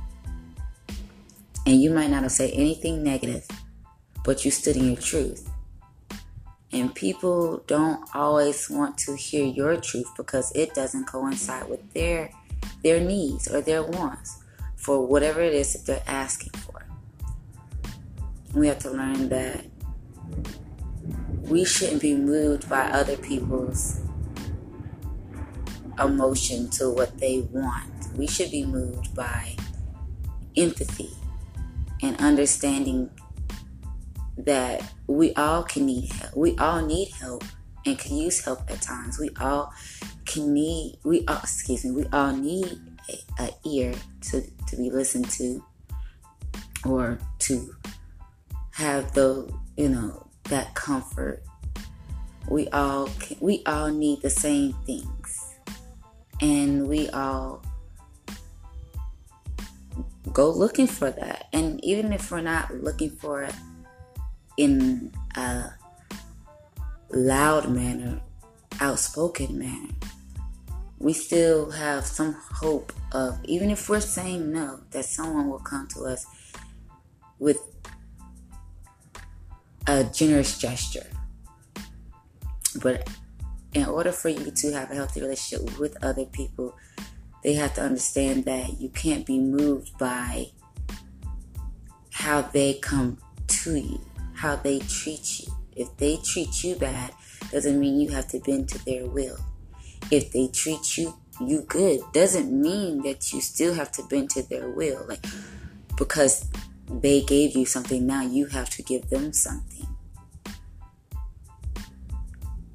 And 1.66 1.82
you 1.82 1.89
might 1.89 2.10
not 2.10 2.24
have 2.24 2.32
said 2.32 2.51
anything 2.54 3.04
negative, 3.04 3.46
but 4.24 4.46
you 4.46 4.51
stood 4.51 4.77
in 4.77 4.86
your 4.86 4.96
truth. 4.96 5.47
And 6.71 6.93
people 6.93 7.63
don't 7.67 8.07
always 8.13 8.69
want 8.69 8.97
to 9.00 9.15
hear 9.15 9.45
your 9.45 9.77
truth 9.77 10.12
because 10.17 10.51
it 10.53 10.74
doesn't 10.74 11.05
coincide 11.05 11.69
with 11.69 11.93
their 11.93 12.31
their 12.83 13.00
needs 13.00 13.47
or 13.47 13.62
their 13.62 13.83
wants 13.83 14.43
for 14.75 15.05
whatever 15.05 15.41
it 15.41 15.53
is 15.53 15.74
that 15.74 15.86
they're 15.86 16.03
asking 16.07 16.51
for. 16.51 16.86
We 18.53 18.67
have 18.67 18.79
to 18.79 18.91
learn 18.91 19.29
that 19.29 19.65
we 21.43 21.63
shouldn't 21.63 22.01
be 22.01 22.15
moved 22.15 22.69
by 22.69 22.89
other 22.91 23.17
people's 23.17 24.01
emotion 26.00 26.69
to 26.71 26.89
what 26.89 27.17
they 27.17 27.41
want. 27.51 27.89
We 28.15 28.27
should 28.27 28.51
be 28.51 28.65
moved 28.65 29.15
by 29.15 29.55
empathy 30.55 31.12
and 32.01 32.17
understanding 32.17 33.09
that 34.38 34.94
we 35.08 35.34
all 35.34 35.63
can 35.63 35.86
need 35.86 36.12
help. 36.12 36.36
We 36.36 36.56
all 36.58 36.86
need 36.86 37.10
help 37.10 37.44
and 37.86 37.98
can 37.98 38.17
use 38.17 38.44
help 38.44 38.70
at 38.70 38.82
times. 38.82 39.20
We 39.20 39.29
all 39.39 39.74
can 40.25 40.53
need 40.53 41.00
we 41.03 41.25
all 41.27 41.39
excuse 41.39 41.86
me, 41.86 41.91
we 41.91 42.06
all 42.12 42.34
need 42.34 42.79
a, 43.39 43.50
ear 43.65 43.94
to, 44.22 44.41
to 44.41 44.75
be 44.75 44.89
listened 44.89 45.29
to 45.32 45.63
or 46.86 47.20
to 47.39 47.75
have 48.72 49.13
the 49.13 49.51
you 49.75 49.89
know 49.89 50.27
that 50.46 50.75
comfort. 50.75 51.44
We 52.50 52.67
all 52.70 53.08
can, 53.20 53.38
we 53.39 53.63
all 53.65 53.89
need 53.89 54.22
the 54.22 54.29
same 54.29 54.74
things. 54.86 55.56
And 56.39 56.88
we 56.88 57.10
all 57.10 57.63
go 60.32 60.50
looking 60.50 60.88
for 60.88 61.10
that. 61.10 61.48
And 61.51 61.84
even 61.84 62.13
if 62.13 62.32
we're 62.32 62.41
not 62.41 62.74
looking 62.75 63.10
for 63.10 63.44
it 63.44 63.53
in 64.58 65.12
a 65.36 65.72
loud 67.12 67.70
manner, 67.70 68.20
outspoken 68.82 69.58
manner, 69.58 69.94
we 71.00 71.14
still 71.14 71.70
have 71.72 72.06
some 72.06 72.36
hope 72.52 72.92
of, 73.12 73.40
even 73.46 73.70
if 73.70 73.88
we're 73.88 74.00
saying 74.00 74.52
no, 74.52 74.80
that 74.92 75.06
someone 75.06 75.48
will 75.48 75.60
come 75.60 75.88
to 75.90 76.02
us 76.02 76.26
with 77.40 77.60
a 79.86 80.04
generous 80.06 80.58
gesture. 80.58 81.06
But 82.82 83.08
in 83.74 83.86
order 83.86 84.12
for 84.12 84.30
you 84.30 84.52
to 84.52 84.72
have 84.74 84.92
a 84.92 84.96
healthy 84.96 85.22
relationship 85.22 85.80
with 85.80 86.04
other 86.04 86.26
people, 86.26 86.76
they 87.44 87.54
have 87.54 87.76
to 87.76 87.82
understand 87.82 88.46
that 88.46 88.80
you 88.80 88.90
can't 88.90 89.26
be 89.26 89.40
moved 89.40 89.98
by 90.00 90.48
how 92.12 92.42
they 92.42 92.74
come 92.80 93.20
to 93.48 93.76
you 93.76 94.02
how 94.38 94.56
they 94.56 94.79
treat 94.79 95.39
you. 95.39 95.53
If 95.75 95.96
they 95.98 96.17
treat 96.17 96.63
you 96.63 96.75
bad, 96.75 97.12
doesn't 97.51 97.79
mean 97.79 98.00
you 98.00 98.10
have 98.10 98.27
to 98.29 98.39
bend 98.39 98.70
to 98.70 98.86
their 98.86 99.06
will. 99.06 99.38
If 100.12 100.32
they 100.32 100.48
treat 100.48 100.98
you 100.98 101.15
you 101.39 101.62
good, 101.62 102.01
doesn't 102.13 102.51
mean 102.51 103.03
that 103.03 103.32
you 103.32 103.41
still 103.41 103.74
have 103.74 103.91
to 103.91 104.03
bend 104.03 104.29
to 104.32 104.41
their 104.44 104.70
will. 104.70 105.06
Like 105.08 105.24
because 105.98 106.48
they 106.89 107.22
gave 107.22 107.56
you 107.56 107.65
something, 107.65 108.06
now 108.06 108.22
you 108.22 108.46
have 108.48 108.70
to 108.72 108.84
give 108.84 109.10
them 109.10 109.34
something. 109.34 109.88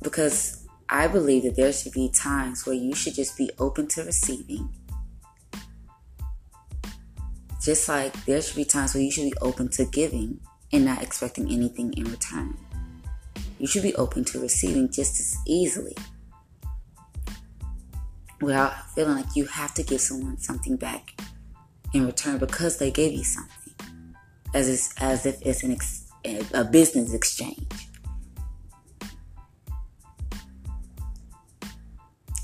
Because 0.00 0.66
I 0.88 1.07
believe 1.07 1.45
that 1.45 1.57
there 1.57 1.73
should 1.73 1.92
be 1.92 2.09
times 2.09 2.66
where 2.66 2.75
you 2.75 2.95
should 2.95 3.14
just 3.14 3.37
be 3.37 3.50
open 3.59 3.87
to 3.88 4.02
receiving. 4.02 4.69
Just 7.62 7.88
like 7.88 8.12
there 8.25 8.42
should 8.42 8.57
be 8.57 8.64
times 8.64 8.95
where 8.95 9.02
you 9.02 9.11
should 9.11 9.31
be 9.31 9.38
open 9.40 9.69
to 9.71 9.85
giving 9.85 10.40
and 10.73 10.85
not 10.85 11.02
expecting 11.02 11.50
anything 11.50 11.93
in 11.95 12.05
return. 12.05 12.57
You 13.59 13.67
should 13.67 13.83
be 13.83 13.95
open 13.95 14.25
to 14.26 14.41
receiving 14.41 14.91
just 14.91 15.21
as 15.21 15.37
easily 15.47 15.97
without 18.41 18.91
feeling 18.91 19.17
like 19.17 19.37
you 19.37 19.47
have 19.47 19.73
to 19.75 19.83
give 19.83 20.00
someone 20.00 20.38
something 20.38 20.76
back 20.76 21.14
in 21.95 22.07
return 22.07 22.38
because 22.38 22.79
they 22.79 22.91
gave 22.91 23.12
you 23.12 23.25
something, 23.25 23.75
as 24.55 24.69
if, 24.69 25.02
as 25.02 25.26
if 25.26 25.41
it's 25.43 25.62
an 25.62 25.73
ex, 25.73 26.11
a 26.52 26.64
business 26.64 27.14
exchange. 27.14 27.88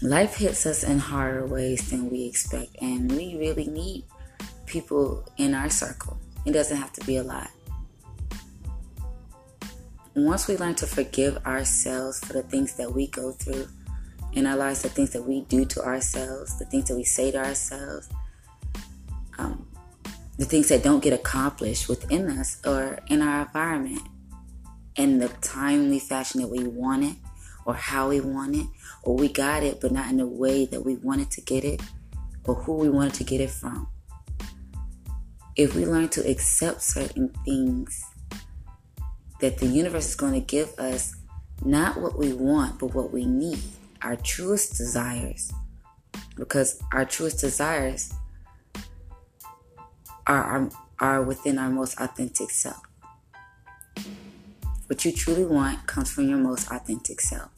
Life 0.01 0.37
hits 0.37 0.65
us 0.65 0.85
in 0.85 1.01
harder 1.01 1.45
ways 1.47 1.91
than 1.91 2.09
we 2.09 2.25
expect, 2.27 2.77
and 2.81 3.11
we 3.11 3.37
really 3.37 3.67
need 3.67 4.05
people 4.67 5.29
in 5.39 5.55
our 5.55 5.69
circle. 5.69 6.17
It 6.47 6.53
doesn't 6.53 6.77
have 6.77 6.93
to 6.93 7.05
be 7.05 7.17
a 7.17 7.25
lot 7.25 7.51
once 10.25 10.49
we 10.49 10.57
learn 10.57 10.75
to 10.77 10.87
forgive 10.87 11.37
ourselves 11.47 12.21
for 12.21 12.33
the 12.33 12.43
things 12.43 12.75
that 12.77 12.93
we 12.93 13.07
go 13.09 13.33
through 13.33 13.69
in 14.33 14.47
our 14.47 14.57
lives, 14.57 14.83
the 14.83 14.89
things 14.89 15.11
that 15.11 15.23
we 15.23 15.43
do 15.43 15.65
to 15.65 15.83
ourselves, 15.83 16.59
the 16.59 16.65
things 16.67 16.89
that 16.89 16.97
we 16.97 17.05
say 17.05 17.31
to 17.31 17.39
ourselves, 17.39 18.09
um, 19.39 19.67
the 20.37 20.45
things 20.45 20.69
that 20.69 20.83
don't 20.83 21.03
get 21.03 21.13
accomplished 21.13 21.89
within 21.89 22.29
us 22.31 22.61
or 22.65 22.99
in 23.09 23.23
our 23.23 23.43
environment 23.43 24.03
in 24.97 25.19
the 25.19 25.29
timely 25.41 25.99
fashion 25.99 26.41
that 26.41 26.49
we 26.49 26.65
want 26.65 27.05
it 27.05 27.17
or 27.65 27.75
how 27.75 28.09
we 28.09 28.21
want 28.21 28.57
it, 28.57 28.67
or 29.03 29.15
we 29.15 29.29
got 29.29 29.63
it 29.63 29.81
but 29.81 29.93
not 29.93 30.09
in 30.11 30.17
the 30.17 30.27
way 30.27 30.65
that 30.65 30.85
we 30.85 30.97
wanted 30.97 31.31
to 31.31 31.41
get 31.43 31.65
it 31.65 31.83
or 32.45 32.55
who 32.55 32.75
we 32.75 32.89
wanted 32.89 33.15
to 33.15 33.25
get 33.25 33.41
it 33.41 33.51
from. 33.51 33.87
If 35.55 35.75
we 35.75 35.85
learn 35.85 36.09
to 36.11 36.31
accept 36.31 36.83
certain 36.83 37.29
things 37.45 38.08
that 39.41 39.59
the 39.59 39.67
universe 39.67 40.09
is 40.09 40.15
going 40.15 40.35
to 40.35 40.41
give 40.41 40.77
us, 40.79 41.15
not 41.65 42.01
what 42.01 42.19
we 42.19 42.33
want, 42.33 42.79
but 42.79 42.95
what 42.95 43.13
we 43.13 43.25
need, 43.25 43.61
our 44.03 44.17
truest 44.17 44.77
desires, 44.77 45.53
because 46.37 46.81
our 46.93 47.05
truest 47.05 47.41
desires 47.41 48.13
are, 50.27 50.43
are, 50.43 50.71
are 50.99 51.23
within 51.23 51.59
our 51.59 51.71
most 51.71 51.99
authentic 52.01 52.51
self. 52.51 52.83
What 54.87 55.05
you 55.05 55.13
truly 55.13 55.45
want 55.45 55.87
comes 55.87 56.11
from 56.11 56.29
your 56.29 56.39
most 56.39 56.71
authentic 56.71 57.21
self. 57.21 57.51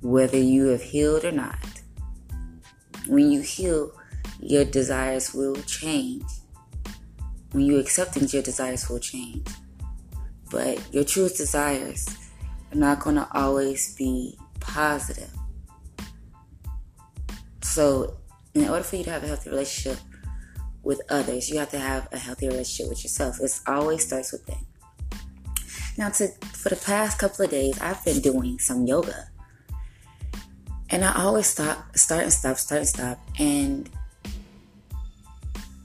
Whether 0.00 0.38
you 0.38 0.66
have 0.66 0.82
healed 0.82 1.24
or 1.24 1.32
not, 1.32 1.58
when 3.06 3.30
you 3.30 3.40
heal, 3.40 3.92
your 4.40 4.64
desires 4.64 5.34
will 5.34 5.56
change. 5.62 6.22
When 7.52 7.64
you 7.64 7.78
accept 7.78 8.14
things, 8.14 8.34
your 8.34 8.42
desires 8.42 8.88
will 8.88 8.98
change. 8.98 9.46
But 10.50 10.80
your 10.92 11.04
truest 11.04 11.36
desires 11.36 12.06
are 12.72 12.78
not 12.78 13.00
going 13.00 13.16
to 13.16 13.28
always 13.32 13.94
be 13.94 14.38
positive. 14.60 15.30
So 17.62 18.16
in 18.54 18.68
order 18.68 18.82
for 18.82 18.96
you 18.96 19.04
to 19.04 19.10
have 19.10 19.24
a 19.24 19.28
healthy 19.28 19.50
relationship 19.50 19.98
with 20.82 21.00
others, 21.08 21.48
you 21.48 21.58
have 21.58 21.70
to 21.70 21.78
have 21.78 22.08
a 22.12 22.18
healthy 22.18 22.48
relationship 22.48 22.90
with 22.90 23.02
yourself. 23.04 23.40
It 23.40 23.60
always 23.66 24.06
starts 24.06 24.32
with 24.32 24.44
that. 24.46 24.58
Now, 25.96 26.08
to, 26.08 26.28
for 26.52 26.70
the 26.70 26.76
past 26.76 27.18
couple 27.18 27.44
of 27.44 27.50
days, 27.50 27.78
I've 27.80 28.02
been 28.04 28.20
doing 28.20 28.58
some 28.58 28.86
yoga. 28.86 29.28
And 30.90 31.04
I 31.04 31.14
always 31.14 31.46
stop, 31.46 31.96
start 31.96 32.24
and 32.24 32.32
stop, 32.32 32.56
start 32.56 32.80
and 32.80 32.88
stop. 32.88 33.20
And 33.38 33.88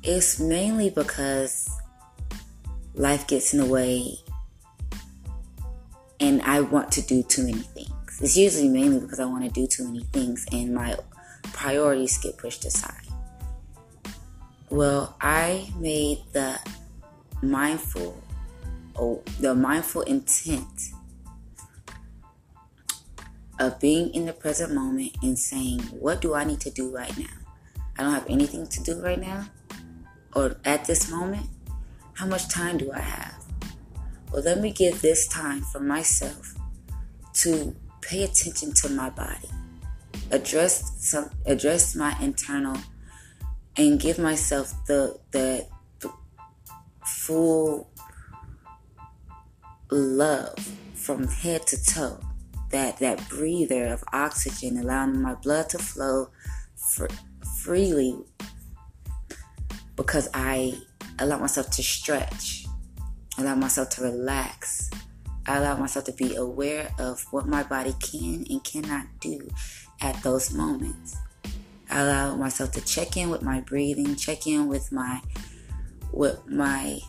it's 0.08 0.40
mainly 0.40 0.90
because 0.90 1.70
life 2.96 3.28
gets 3.28 3.54
in 3.54 3.60
the 3.60 3.66
way 3.66 4.16
and 6.22 6.42
I 6.44 6.62
want 6.62 6.94
to 6.94 7.02
do 7.02 7.24
too 7.24 7.44
many 7.44 7.60
things. 7.60 8.22
It's 8.22 8.38
usually 8.38 8.70
mainly 8.70 9.02
because 9.02 9.20
I 9.20 9.26
want 9.26 9.44
to 9.44 9.50
do 9.50 9.68
too 9.68 9.84
many 9.84 10.06
things 10.14 10.46
and 10.54 10.74
my 10.74 10.96
priorities 11.44 12.18
get 12.20 12.38
pushed 12.38 12.64
aside. 12.64 12.94
Well, 14.70 15.16
I 15.20 15.70
made 15.78 16.20
the 16.32 16.58
mindful 17.42 18.24
oh, 18.96 19.22
the 19.42 19.54
mindful 19.54 20.04
intent 20.04 20.94
of 23.60 23.78
being 23.82 24.14
in 24.14 24.26
the 24.26 24.34
present 24.34 24.74
moment 24.74 25.18
and 25.22 25.38
saying, 25.38 25.82
what 26.00 26.22
do 26.22 26.34
I 26.34 26.46
need 26.46 26.62
to 26.62 26.70
do 26.70 26.96
right 26.96 27.16
now? 27.18 27.26
I 27.98 28.04
don't 28.04 28.14
have 28.14 28.30
anything 28.30 28.68
to 28.68 28.84
do 28.84 29.02
right 29.02 29.20
now 29.20 29.48
or 30.36 30.57
at 30.65 30.86
this 30.86 31.10
moment. 31.10 31.48
How 32.13 32.25
much 32.25 32.50
time 32.50 32.77
do 32.77 32.91
I 32.91 33.00
have? 33.00 33.43
Well, 34.31 34.41
let 34.43 34.60
me 34.60 34.72
give 34.72 35.01
this 35.01 35.27
time 35.27 35.62
for 35.62 35.79
myself 35.79 36.55
to 37.36 37.75
pay 38.02 38.23
attention 38.23 38.73
to 38.73 38.89
my 38.89 39.10
body 39.10 39.49
address 40.32 40.93
some 40.97 41.30
address 41.45 41.95
my 41.95 42.15
internal 42.21 42.78
and 43.78 43.99
give 43.99 44.19
myself 44.19 44.73
the 44.86 45.17
the 45.32 45.65
full 47.06 47.89
love 49.89 50.58
from 50.93 51.28
head 51.28 51.65
to 51.65 51.82
toe 51.86 52.19
that 52.71 52.97
that 52.99 53.30
breather 53.30 53.86
of 53.88 54.04
oxygen 54.12 54.78
allowing 54.78 55.21
my 55.21 55.34
blood 55.36 55.69
to 55.69 55.78
flow 55.78 56.30
fr- 56.75 57.06
freely 57.62 58.15
because 59.97 60.29
I 60.33 60.75
allow 61.19 61.39
myself 61.39 61.69
to 61.71 61.83
stretch 61.83 62.65
allow 63.38 63.55
myself 63.55 63.89
to 63.89 64.01
relax 64.01 64.89
I 65.47 65.57
allow 65.57 65.77
myself 65.77 66.03
to 66.05 66.12
be 66.12 66.36
aware 66.36 66.91
of 66.99 67.25
what 67.31 67.47
my 67.47 67.63
body 67.63 67.95
can 68.01 68.45
and 68.49 68.62
cannot 68.63 69.07
do 69.21 69.49
at 70.01 70.21
those 70.21 70.53
moments. 70.53 71.15
I 71.89 72.01
allow 72.01 72.36
myself 72.36 72.73
to 72.73 72.81
check 72.81 73.15
in 73.15 73.29
with 73.29 73.41
my 73.41 73.62
breathing, 73.62 74.17
check 74.17 74.45
in 74.45 74.67
with 74.67 74.91
my 74.91 75.21
with 76.12 76.45
my 76.47 76.99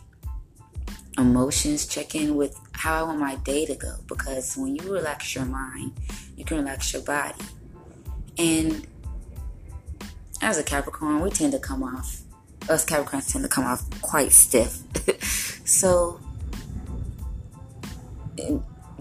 emotions, 1.19 1.87
check 1.87 2.15
in 2.15 2.37
with 2.37 2.57
how 2.73 3.01
I 3.01 3.03
want 3.03 3.19
my 3.19 3.35
day 3.37 3.67
to 3.67 3.75
go. 3.75 3.97
Because 4.07 4.57
when 4.57 4.77
you 4.77 4.93
relax 4.93 5.35
your 5.35 5.45
mind, 5.45 5.95
you 6.37 6.45
can 6.45 6.59
relax 6.59 6.93
your 6.93 7.03
body. 7.03 7.43
And 8.37 8.87
as 10.41 10.59
a 10.59 10.63
Capricorn, 10.63 11.21
we 11.21 11.31
tend 11.31 11.53
to 11.53 11.59
come 11.59 11.83
off, 11.83 12.21
us 12.69 12.85
Capricorns 12.85 13.33
tend 13.33 13.45
to 13.45 13.49
come 13.49 13.65
off 13.65 13.89
quite 14.03 14.33
stiff. 14.33 14.79
so, 15.67 16.21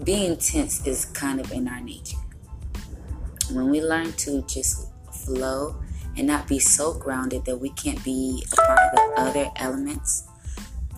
being 0.02 0.36
tense 0.36 0.86
is 0.86 1.04
kind 1.06 1.40
of 1.40 1.52
in 1.52 1.68
our 1.68 1.80
nature 1.80 2.18
when 3.50 3.70
we 3.70 3.80
learn 3.80 4.12
to 4.12 4.42
just 4.42 4.88
flow 5.12 5.76
and 6.16 6.26
not 6.26 6.46
be 6.48 6.58
so 6.58 6.94
grounded 6.94 7.44
that 7.44 7.56
we 7.56 7.70
can't 7.70 8.02
be 8.04 8.44
a 8.52 8.56
part 8.56 8.78
of 8.78 8.92
the 8.92 9.14
other 9.20 9.50
elements 9.56 10.24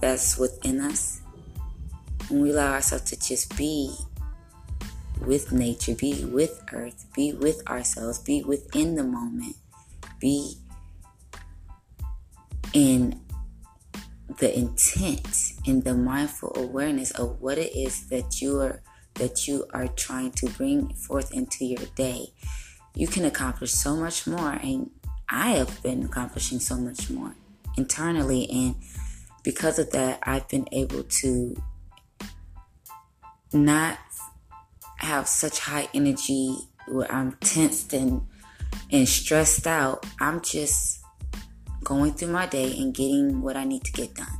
that's 0.01 0.39
within 0.39 0.81
us, 0.81 1.21
when 2.29 2.43
we 2.43 2.51
allow 2.51 2.73
ourselves 2.73 3.05
to 3.05 3.21
just 3.21 3.57
be 3.57 3.95
with 5.21 5.53
nature, 5.53 5.95
be 5.95 6.25
with 6.25 6.63
earth, 6.73 7.07
be 7.15 7.33
with 7.33 7.67
ourselves, 7.69 8.19
be 8.19 8.43
within 8.43 8.95
the 8.95 9.05
moment, 9.05 9.57
be 10.19 10.55
in 12.73 13.21
the 14.39 14.57
intent 14.57 15.53
and 15.67 15.85
the 15.85 15.95
mindful 15.95 16.53
awareness 16.57 17.11
of 17.13 17.41
what 17.41 17.59
it 17.59 17.75
is 17.77 18.09
that 18.09 18.41
you 18.41 18.61
are 18.61 18.83
that 19.15 19.47
you 19.47 19.67
are 19.75 19.89
trying 19.89 20.31
to 20.31 20.49
bring 20.51 20.95
forth 20.95 21.33
into 21.35 21.65
your 21.65 21.85
day, 21.95 22.33
you 22.95 23.07
can 23.07 23.25
accomplish 23.25 23.73
so 23.73 23.97
much 23.97 24.27
more. 24.27 24.53
And 24.53 24.91
I 25.29 25.51
have 25.51 25.83
been 25.83 26.05
accomplishing 26.05 26.61
so 26.61 26.77
much 26.77 27.11
more 27.11 27.35
internally. 27.77 28.49
And 28.51 28.77
because 29.43 29.79
of 29.79 29.91
that, 29.91 30.21
I've 30.23 30.49
been 30.49 30.69
able 30.73 31.03
to 31.03 31.61
not 33.53 33.99
have 34.99 35.29
such 35.29 35.59
high 35.59 35.89
energy 35.93 36.57
where 36.89 37.11
I'm 37.13 37.33
tensed 37.41 37.93
and, 37.93 38.23
and 38.91 39.09
stressed 39.09 39.67
out. 39.67 40.07
I'm 40.21 40.41
just 40.41 41.00
going 41.91 42.13
through 42.13 42.29
my 42.29 42.47
day 42.47 42.79
and 42.79 42.95
getting 42.95 43.43
what 43.43 43.57
I 43.57 43.65
need 43.65 43.83
to 43.83 43.91
get 43.91 44.15
done. 44.15 44.39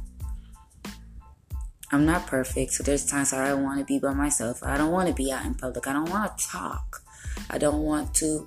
I'm 1.91 2.07
not 2.07 2.29
perfect, 2.29 2.71
so 2.71 2.85
there's 2.85 3.05
times 3.05 3.33
I 3.33 3.53
want 3.55 3.81
to 3.81 3.85
be 3.85 3.99
by 3.99 4.15
myself. 4.15 4.63
I 4.63 4.79
don't 4.79 4.93
want 4.93 5.09
to 5.09 5.15
be 5.15 5.33
out 5.33 5.45
in 5.45 5.55
public. 5.55 5.89
I 5.89 5.93
don't 5.93 6.09
want 6.09 6.39
to 6.39 6.47
talk. 6.47 7.03
I 7.51 7.59
don't 7.59 7.83
want 7.83 8.15
to 8.23 8.47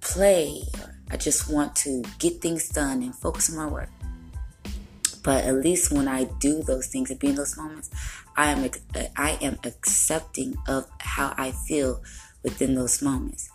play. 0.00 0.62
I 1.08 1.16
just 1.16 1.48
want 1.48 1.76
to 1.76 2.02
get 2.18 2.42
things 2.42 2.68
done 2.68 3.00
and 3.04 3.14
focus 3.14 3.48
on 3.48 3.58
my 3.58 3.68
work. 3.68 3.90
But 5.22 5.44
at 5.44 5.54
least 5.54 5.92
when 5.92 6.08
I 6.08 6.24
do 6.24 6.64
those 6.64 6.88
things 6.88 7.12
and 7.12 7.20
be 7.20 7.28
in 7.28 7.36
those 7.36 7.56
moments, 7.56 7.90
I 8.36 8.50
am 8.50 8.68
I 9.16 9.38
am 9.40 9.60
accepting 9.62 10.56
of 10.66 10.88
how 10.98 11.32
I 11.38 11.52
feel 11.52 12.02
within 12.42 12.74
those 12.74 13.00
moments. 13.00 13.48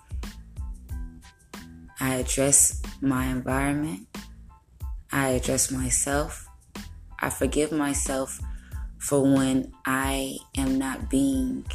I 2.00 2.16
address 2.16 2.82
my 3.02 3.26
environment. 3.26 4.08
I 5.12 5.30
address 5.30 5.72
myself. 5.72 6.48
I 7.20 7.30
forgive 7.30 7.72
myself 7.72 8.40
for 8.98 9.22
when 9.22 9.74
I 9.86 10.38
am 10.58 10.78
not 10.78 11.10
being 11.10 11.66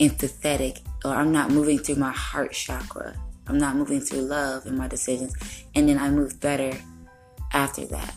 empathetic 0.00 0.80
or 1.04 1.10
I'm 1.12 1.32
not 1.32 1.50
moving 1.50 1.78
through 1.78 1.96
my 1.96 2.12
heart 2.12 2.52
chakra. 2.52 3.16
I'm 3.48 3.58
not 3.58 3.74
moving 3.74 4.00
through 4.00 4.20
love 4.20 4.66
in 4.66 4.76
my 4.76 4.86
decisions. 4.86 5.34
And 5.74 5.88
then 5.88 5.98
I 5.98 6.10
move 6.10 6.40
better 6.40 6.72
after 7.52 7.84
that. 7.86 8.14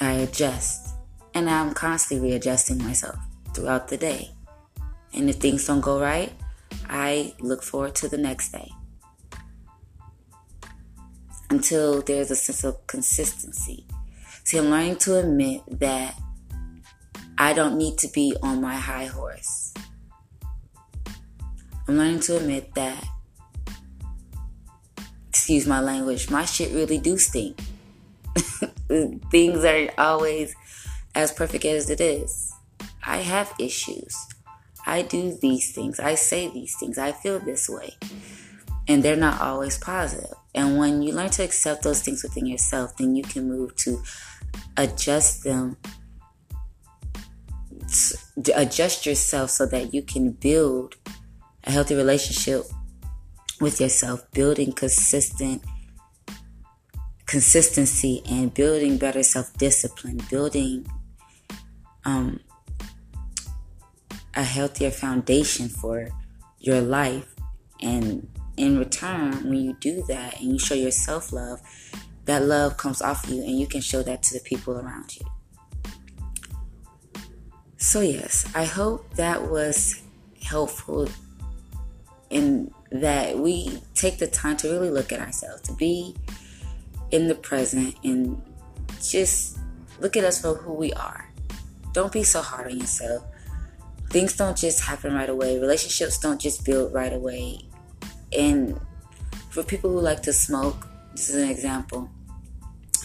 I 0.00 0.12
adjust. 0.12 0.94
And 1.34 1.48
I'm 1.48 1.72
constantly 1.72 2.30
readjusting 2.30 2.78
myself 2.78 3.16
throughout 3.54 3.88
the 3.88 3.96
day. 3.96 4.30
And 5.14 5.30
if 5.30 5.36
things 5.36 5.66
don't 5.66 5.80
go 5.80 6.00
right, 6.00 6.32
I 6.88 7.34
look 7.38 7.62
forward 7.62 7.94
to 7.96 8.08
the 8.08 8.18
next 8.18 8.50
day 8.50 8.72
until 11.50 12.02
there's 12.02 12.30
a 12.30 12.36
sense 12.36 12.64
of 12.64 12.86
consistency. 12.86 13.86
See, 14.44 14.58
I'm 14.58 14.70
learning 14.70 14.96
to 14.96 15.18
admit 15.18 15.62
that 15.80 16.14
I 17.38 17.52
don't 17.52 17.76
need 17.76 17.98
to 17.98 18.08
be 18.08 18.36
on 18.42 18.60
my 18.60 18.74
high 18.74 19.06
horse. 19.06 19.72
I'm 21.86 21.96
learning 21.96 22.20
to 22.20 22.36
admit 22.36 22.74
that, 22.74 23.02
excuse 25.28 25.66
my 25.66 25.80
language, 25.80 26.30
my 26.30 26.44
shit 26.44 26.72
really 26.72 26.98
do 26.98 27.16
stink. 27.16 27.60
Things 29.30 29.64
aren't 29.64 29.98
always 29.98 30.54
as 31.14 31.32
perfect 31.32 31.64
as 31.64 31.88
it 31.90 32.00
is. 32.00 32.52
I 33.06 33.18
have 33.18 33.54
issues. 33.58 34.14
I 34.86 35.02
do 35.02 35.36
these 35.40 35.72
things. 35.72 36.00
I 36.00 36.14
say 36.14 36.48
these 36.48 36.76
things. 36.78 36.98
I 36.98 37.12
feel 37.12 37.38
this 37.38 37.68
way. 37.68 37.96
And 38.88 39.02
they're 39.02 39.16
not 39.16 39.40
always 39.40 39.78
positive. 39.78 40.32
And 40.54 40.78
when 40.78 41.02
you 41.02 41.12
learn 41.12 41.30
to 41.30 41.44
accept 41.44 41.82
those 41.82 42.02
things 42.02 42.22
within 42.22 42.46
yourself, 42.46 42.96
then 42.96 43.14
you 43.14 43.22
can 43.22 43.48
move 43.48 43.76
to 43.76 44.02
adjust 44.76 45.44
them 45.44 45.76
adjust 48.54 49.06
yourself 49.06 49.50
so 49.50 49.66
that 49.66 49.94
you 49.94 50.02
can 50.02 50.30
build 50.32 50.96
a 51.64 51.70
healthy 51.70 51.94
relationship 51.94 52.64
with 53.60 53.80
yourself, 53.80 54.30
building 54.32 54.72
consistent 54.72 55.62
consistency 57.26 58.22
and 58.30 58.54
building 58.54 58.96
better 58.96 59.22
self-discipline, 59.22 60.18
building 60.30 60.86
um, 62.06 62.40
a 64.34 64.42
healthier 64.42 64.90
foundation 64.90 65.68
for 65.68 66.08
your 66.58 66.80
life. 66.80 67.34
And 67.82 68.26
in 68.58 68.78
return, 68.78 69.48
when 69.48 69.60
you 69.60 69.76
do 69.80 70.02
that 70.08 70.40
and 70.40 70.52
you 70.52 70.58
show 70.58 70.74
your 70.74 70.90
self-love, 70.90 71.60
that 72.24 72.42
love 72.42 72.76
comes 72.76 73.00
off 73.00 73.28
you 73.28 73.42
and 73.42 73.58
you 73.58 73.66
can 73.66 73.80
show 73.80 74.02
that 74.02 74.22
to 74.24 74.34
the 74.34 74.40
people 74.40 74.78
around 74.78 75.16
you. 75.16 75.24
So, 77.78 78.00
yes, 78.00 78.50
I 78.54 78.64
hope 78.64 79.14
that 79.14 79.48
was 79.48 80.02
helpful 80.42 81.08
in 82.30 82.72
that 82.90 83.38
we 83.38 83.82
take 83.94 84.18
the 84.18 84.26
time 84.26 84.56
to 84.58 84.68
really 84.68 84.90
look 84.90 85.12
at 85.12 85.20
ourselves, 85.20 85.62
to 85.62 85.72
be 85.72 86.14
in 87.10 87.28
the 87.28 87.34
present, 87.34 87.94
and 88.04 88.42
just 89.00 89.58
look 90.00 90.16
at 90.16 90.24
us 90.24 90.40
for 90.40 90.54
who 90.54 90.72
we 90.72 90.92
are. 90.94 91.32
Don't 91.92 92.12
be 92.12 92.22
so 92.22 92.42
hard 92.42 92.70
on 92.70 92.78
yourself. 92.78 93.24
Things 94.10 94.36
don't 94.36 94.56
just 94.56 94.80
happen 94.80 95.14
right 95.14 95.28
away, 95.28 95.58
relationships 95.58 96.18
don't 96.18 96.40
just 96.40 96.64
build 96.64 96.92
right 96.92 97.12
away. 97.12 97.60
And 98.36 98.80
for 99.50 99.62
people 99.62 99.90
who 99.90 100.00
like 100.00 100.22
to 100.22 100.32
smoke, 100.32 100.86
this 101.12 101.30
is 101.30 101.42
an 101.42 101.48
example 101.48 102.10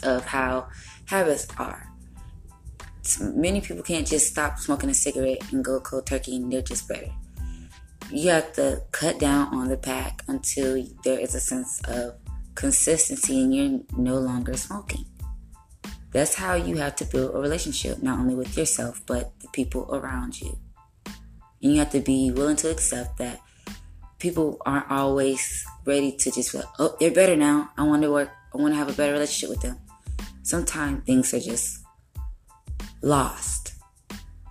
of 0.03 0.25
how 0.25 0.67
habits 1.05 1.47
are 1.57 1.93
many 3.19 3.61
people 3.61 3.83
can't 3.83 4.07
just 4.07 4.27
stop 4.27 4.59
smoking 4.59 4.89
a 4.89 4.93
cigarette 4.93 5.51
and 5.51 5.63
go 5.63 5.79
cold 5.79 6.05
turkey 6.05 6.37
and 6.37 6.51
they're 6.51 6.61
just 6.61 6.87
better. 6.87 7.11
You 8.09 8.29
have 8.29 8.53
to 8.53 8.83
cut 8.91 9.19
down 9.19 9.53
on 9.53 9.69
the 9.69 9.77
pack 9.77 10.21
until 10.27 10.85
there 11.03 11.19
is 11.19 11.35
a 11.35 11.39
sense 11.39 11.81
of 11.87 12.15
consistency 12.55 13.41
and 13.41 13.53
you're 13.53 13.79
no 13.97 14.17
longer 14.19 14.55
smoking. 14.55 15.05
That's 16.11 16.35
how 16.35 16.53
you 16.53 16.77
have 16.77 16.95
to 16.97 17.05
build 17.05 17.35
a 17.35 17.39
relationship, 17.39 18.03
not 18.03 18.19
only 18.19 18.35
with 18.35 18.55
yourself, 18.55 19.01
but 19.07 19.37
the 19.39 19.47
people 19.49 19.89
around 19.95 20.39
you. 20.39 20.59
And 21.61 21.73
you 21.73 21.79
have 21.79 21.89
to 21.91 22.01
be 22.01 22.31
willing 22.31 22.57
to 22.57 22.69
accept 22.69 23.17
that 23.17 23.39
people 24.23 24.57
aren't 24.65 24.89
always 24.89 25.65
ready 25.83 26.09
to 26.13 26.31
just 26.31 26.53
like, 26.53 26.63
oh, 26.79 26.95
they're 26.97 27.11
better 27.11 27.35
now. 27.35 27.69
I 27.77 27.83
want 27.83 28.03
to 28.03 28.09
work. 28.11 28.31
I 28.53 28.57
want 28.57 28.73
to 28.73 28.77
have 28.77 28.87
a 28.87 28.93
better 28.93 29.11
relationship 29.11 29.49
with 29.49 29.59
them. 29.59 29.77
Sometimes 30.43 31.03
things 31.03 31.33
are 31.33 31.41
just 31.41 31.83
lost. 33.01 33.73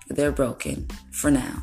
They're 0.08 0.30
broken 0.30 0.88
for 1.10 1.30
now. 1.30 1.62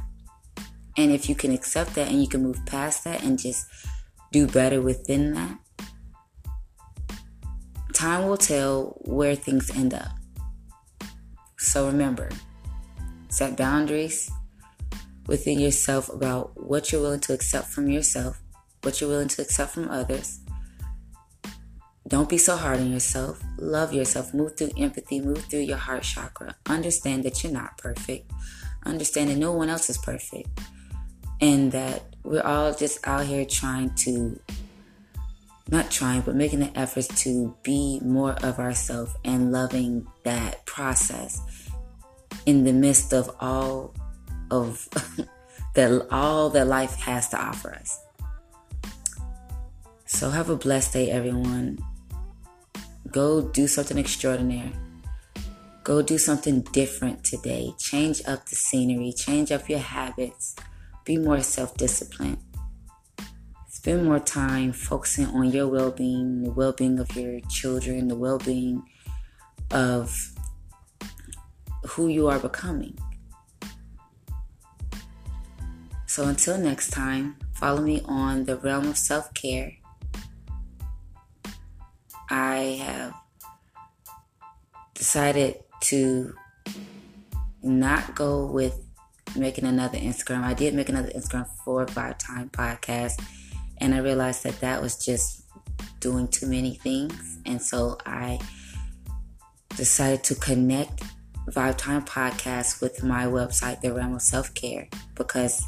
And 0.98 1.12
if 1.12 1.30
you 1.30 1.36
can 1.36 1.52
accept 1.54 1.94
that 1.94 2.08
and 2.08 2.20
you 2.20 2.28
can 2.28 2.42
move 2.42 2.60
past 2.66 3.04
that 3.04 3.24
and 3.24 3.38
just 3.38 3.68
do 4.32 4.48
better 4.48 4.82
within 4.82 5.36
that, 5.36 5.60
time 7.94 8.28
will 8.28 8.38
tell 8.38 8.98
where 9.06 9.36
things 9.36 9.70
end 9.70 9.94
up. 9.94 10.10
So 11.60 11.86
remember, 11.86 12.30
set 13.30 13.56
boundaries 13.56 14.32
within 15.30 15.60
yourself 15.60 16.10
about 16.10 16.52
what 16.62 16.92
you're 16.92 17.02
willing 17.02 17.20
to 17.20 17.34
accept 17.34 17.68
from 17.68 17.88
yourself, 17.88 18.42
what 18.82 19.00
you're 19.00 19.10
willing 19.10 19.28
to 19.28 19.44
accept 19.44 19.72
from 19.72 19.88
others, 19.90 20.40
don't 22.08 22.28
be 22.28 22.40
so 22.40 22.58
hard 22.58 22.80
on 22.80 22.92
yourself. 22.92 23.40
Love 23.60 23.94
yourself. 23.94 24.34
Move 24.34 24.58
through 24.58 24.72
empathy. 24.80 25.22
Move 25.22 25.46
through 25.46 25.60
your 25.60 25.78
heart 25.78 26.02
chakra. 26.02 26.56
Understand 26.66 27.24
that 27.24 27.44
you're 27.44 27.54
not 27.54 27.78
perfect. 27.78 28.32
Understand 28.84 29.30
that 29.30 29.38
no 29.38 29.52
one 29.52 29.70
else 29.70 29.92
is 29.92 30.00
perfect. 30.00 30.50
And 31.40 31.72
that 31.74 32.16
we're 32.24 32.42
all 32.42 32.74
just 32.74 33.08
out 33.08 33.28
here 33.28 33.46
trying 33.46 33.94
to, 33.98 34.40
not 35.70 35.92
trying, 35.92 36.22
but 36.22 36.34
making 36.34 36.62
the 36.62 36.76
efforts 36.78 37.08
to 37.24 37.56
be 37.62 38.00
more 38.04 38.32
of 38.42 38.58
ourselves 38.58 39.14
and 39.24 39.52
loving 39.52 40.08
that 40.24 40.66
process 40.66 41.70
in 42.48 42.64
the 42.64 42.74
midst 42.74 43.14
of 43.14 43.30
all 43.40 43.94
of 44.52 44.88
that 45.76 46.08
all 46.12 46.50
that 46.50 46.68
life 46.68 46.96
has 46.96 47.30
to 47.30 47.42
offer 47.42 47.74
us. 47.74 48.00
So 50.06 50.30
have 50.30 50.50
a 50.50 50.56
blessed 50.56 50.94
day, 50.94 51.12
everyone. 51.12 51.80
Go 53.12 53.42
do 53.42 53.68
something 53.68 53.98
extraordinary. 53.98 54.74
Go 55.84 56.02
do 56.02 56.18
something 56.18 56.62
different 56.74 57.24
today. 57.24 57.72
Change 57.78 58.22
up 58.28 58.46
the 58.46 58.56
scenery, 58.56 59.14
change 59.14 59.52
up 59.52 59.70
your 59.70 59.80
habits, 59.80 60.56
be 61.06 61.18
more 61.18 61.42
self 61.42 61.76
disciplined. 61.78 62.38
Spend 63.70 64.04
more 64.04 64.20
time 64.20 64.74
focusing 64.74 65.28
on 65.28 65.52
your 65.52 65.68
well 65.68 65.92
being, 65.92 66.44
the 66.44 66.52
well 66.52 66.74
being 66.74 67.00
of 67.00 67.16
your 67.16 67.40
children, 67.50 68.08
the 68.08 68.16
well 68.16 68.40
being 68.40 68.84
of 69.72 70.34
who 71.88 72.08
you 72.08 72.28
are 72.28 72.40
becoming. 72.40 72.98
So 76.10 76.26
until 76.26 76.58
next 76.58 76.90
time, 76.90 77.36
follow 77.54 77.82
me 77.82 78.02
on 78.04 78.46
the 78.46 78.58
realm 78.58 78.88
of 78.88 78.98
self 78.98 79.32
care 79.36 79.74
I 82.32 82.80
have 82.82 83.14
decided 84.96 85.64
to 85.82 86.34
not 87.62 88.16
go 88.16 88.48
with 88.48 88.74
making 89.36 89.66
another 89.66 90.00
Instagram. 90.00 90.42
I 90.42 90.56
did 90.56 90.74
make 90.74 90.90
another 90.90 91.10
Instagram 91.10 91.48
four 91.64 91.84
or 91.84 91.88
five 91.88 92.18
time 92.18 92.50
podcast, 92.50 93.24
and 93.78 93.94
I 93.94 94.00
realized 94.00 94.44
that 94.46 94.60
that 94.62 94.82
was 94.82 94.98
just 94.98 95.44
doing 96.00 96.28
too 96.28 96.48
many 96.48 96.74
things, 96.74 97.38
and 97.46 97.62
so 97.62 98.00
I 98.08 98.40
decided 99.78 100.24
to 100.24 100.36
connect 100.36 101.04
Vibe 101.48 101.78
Time 101.78 102.04
Podcast 102.04 102.82
with 102.82 103.04
my 103.04 103.26
website, 103.26 103.82
The 103.82 103.94
Realm 103.94 104.16
of 104.16 104.24
Self 104.24 104.56
Care, 104.56 104.88
because 105.14 105.64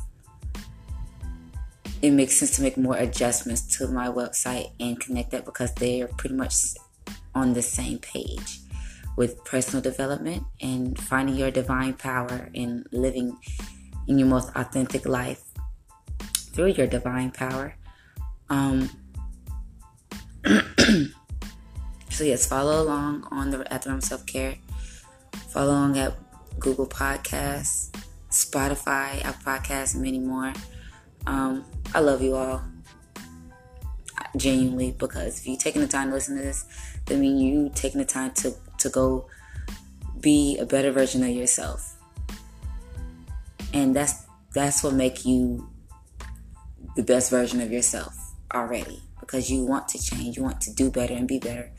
it 2.01 2.11
makes 2.11 2.37
sense 2.37 2.55
to 2.55 2.61
make 2.61 2.77
more 2.77 2.97
adjustments 2.97 3.77
to 3.77 3.87
my 3.87 4.07
website 4.07 4.71
and 4.79 4.99
connect 4.99 5.31
that 5.31 5.45
because 5.45 5.73
they 5.75 6.01
are 6.01 6.07
pretty 6.07 6.35
much 6.35 6.53
on 7.35 7.53
the 7.53 7.61
same 7.61 7.99
page 7.99 8.59
with 9.17 9.43
personal 9.45 9.81
development 9.81 10.43
and 10.61 10.99
finding 10.99 11.35
your 11.35 11.51
divine 11.51 11.93
power 11.93 12.49
and 12.55 12.87
living 12.91 13.37
in 14.07 14.17
your 14.17 14.27
most 14.27 14.49
authentic 14.55 15.05
life 15.05 15.43
through 16.53 16.67
your 16.67 16.87
divine 16.87 17.31
power. 17.31 17.75
Um, 18.49 18.89
so 22.09 22.23
yes, 22.23 22.47
follow 22.47 22.81
along 22.81 23.27
on 23.31 23.51
the 23.51 23.71
at 23.71 23.83
the 23.83 23.89
Realm 23.89 24.01
Self 24.01 24.25
Care. 24.25 24.55
Follow 25.49 25.71
along 25.71 25.97
at 25.97 26.13
Google 26.59 26.87
Podcasts, 26.87 27.91
Spotify, 28.29 29.23
Apple 29.23 29.53
Podcasts, 29.53 29.93
and 29.93 30.03
many 30.03 30.19
more. 30.19 30.53
Um, 31.27 31.63
I 31.93 31.99
love 31.99 32.21
you 32.21 32.35
all 32.35 32.63
genuinely 34.37 34.95
because 34.97 35.39
if 35.39 35.47
you're 35.47 35.57
taking 35.57 35.81
the 35.81 35.87
time 35.87 36.07
to 36.09 36.13
listen 36.13 36.37
to 36.37 36.43
this, 36.43 36.65
that 37.05 37.17
means 37.17 37.41
you 37.41 37.71
taking 37.75 37.99
the 37.99 38.05
time 38.05 38.31
to, 38.31 38.53
to 38.77 38.89
go 38.89 39.27
be 40.19 40.57
a 40.57 40.65
better 40.65 40.91
version 40.91 41.23
of 41.23 41.29
yourself. 41.29 41.97
And 43.73 43.95
that's 43.95 44.25
that's 44.53 44.83
what 44.83 44.93
make 44.93 45.25
you 45.25 45.69
the 46.95 47.03
best 47.03 47.29
version 47.29 47.61
of 47.61 47.71
yourself 47.71 48.13
already 48.53 49.01
because 49.19 49.49
you 49.49 49.65
want 49.65 49.87
to 49.89 50.01
change, 50.01 50.35
you 50.35 50.43
want 50.43 50.59
to 50.61 50.73
do 50.73 50.91
better 50.91 51.13
and 51.13 51.27
be 51.27 51.39
better 51.39 51.71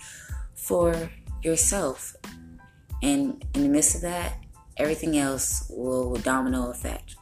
for 0.54 1.10
yourself. 1.42 2.16
And 3.02 3.44
in 3.54 3.62
the 3.62 3.68
midst 3.68 3.96
of 3.96 4.02
that, 4.02 4.38
everything 4.78 5.18
else 5.18 5.70
will 5.70 6.14
domino 6.16 6.70
effect. 6.70 7.16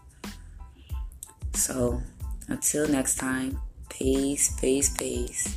So 1.55 2.01
until 2.51 2.87
next 2.87 3.17
time, 3.17 3.59
peace, 3.89 4.53
peace, 4.61 4.91
peace. 4.91 5.57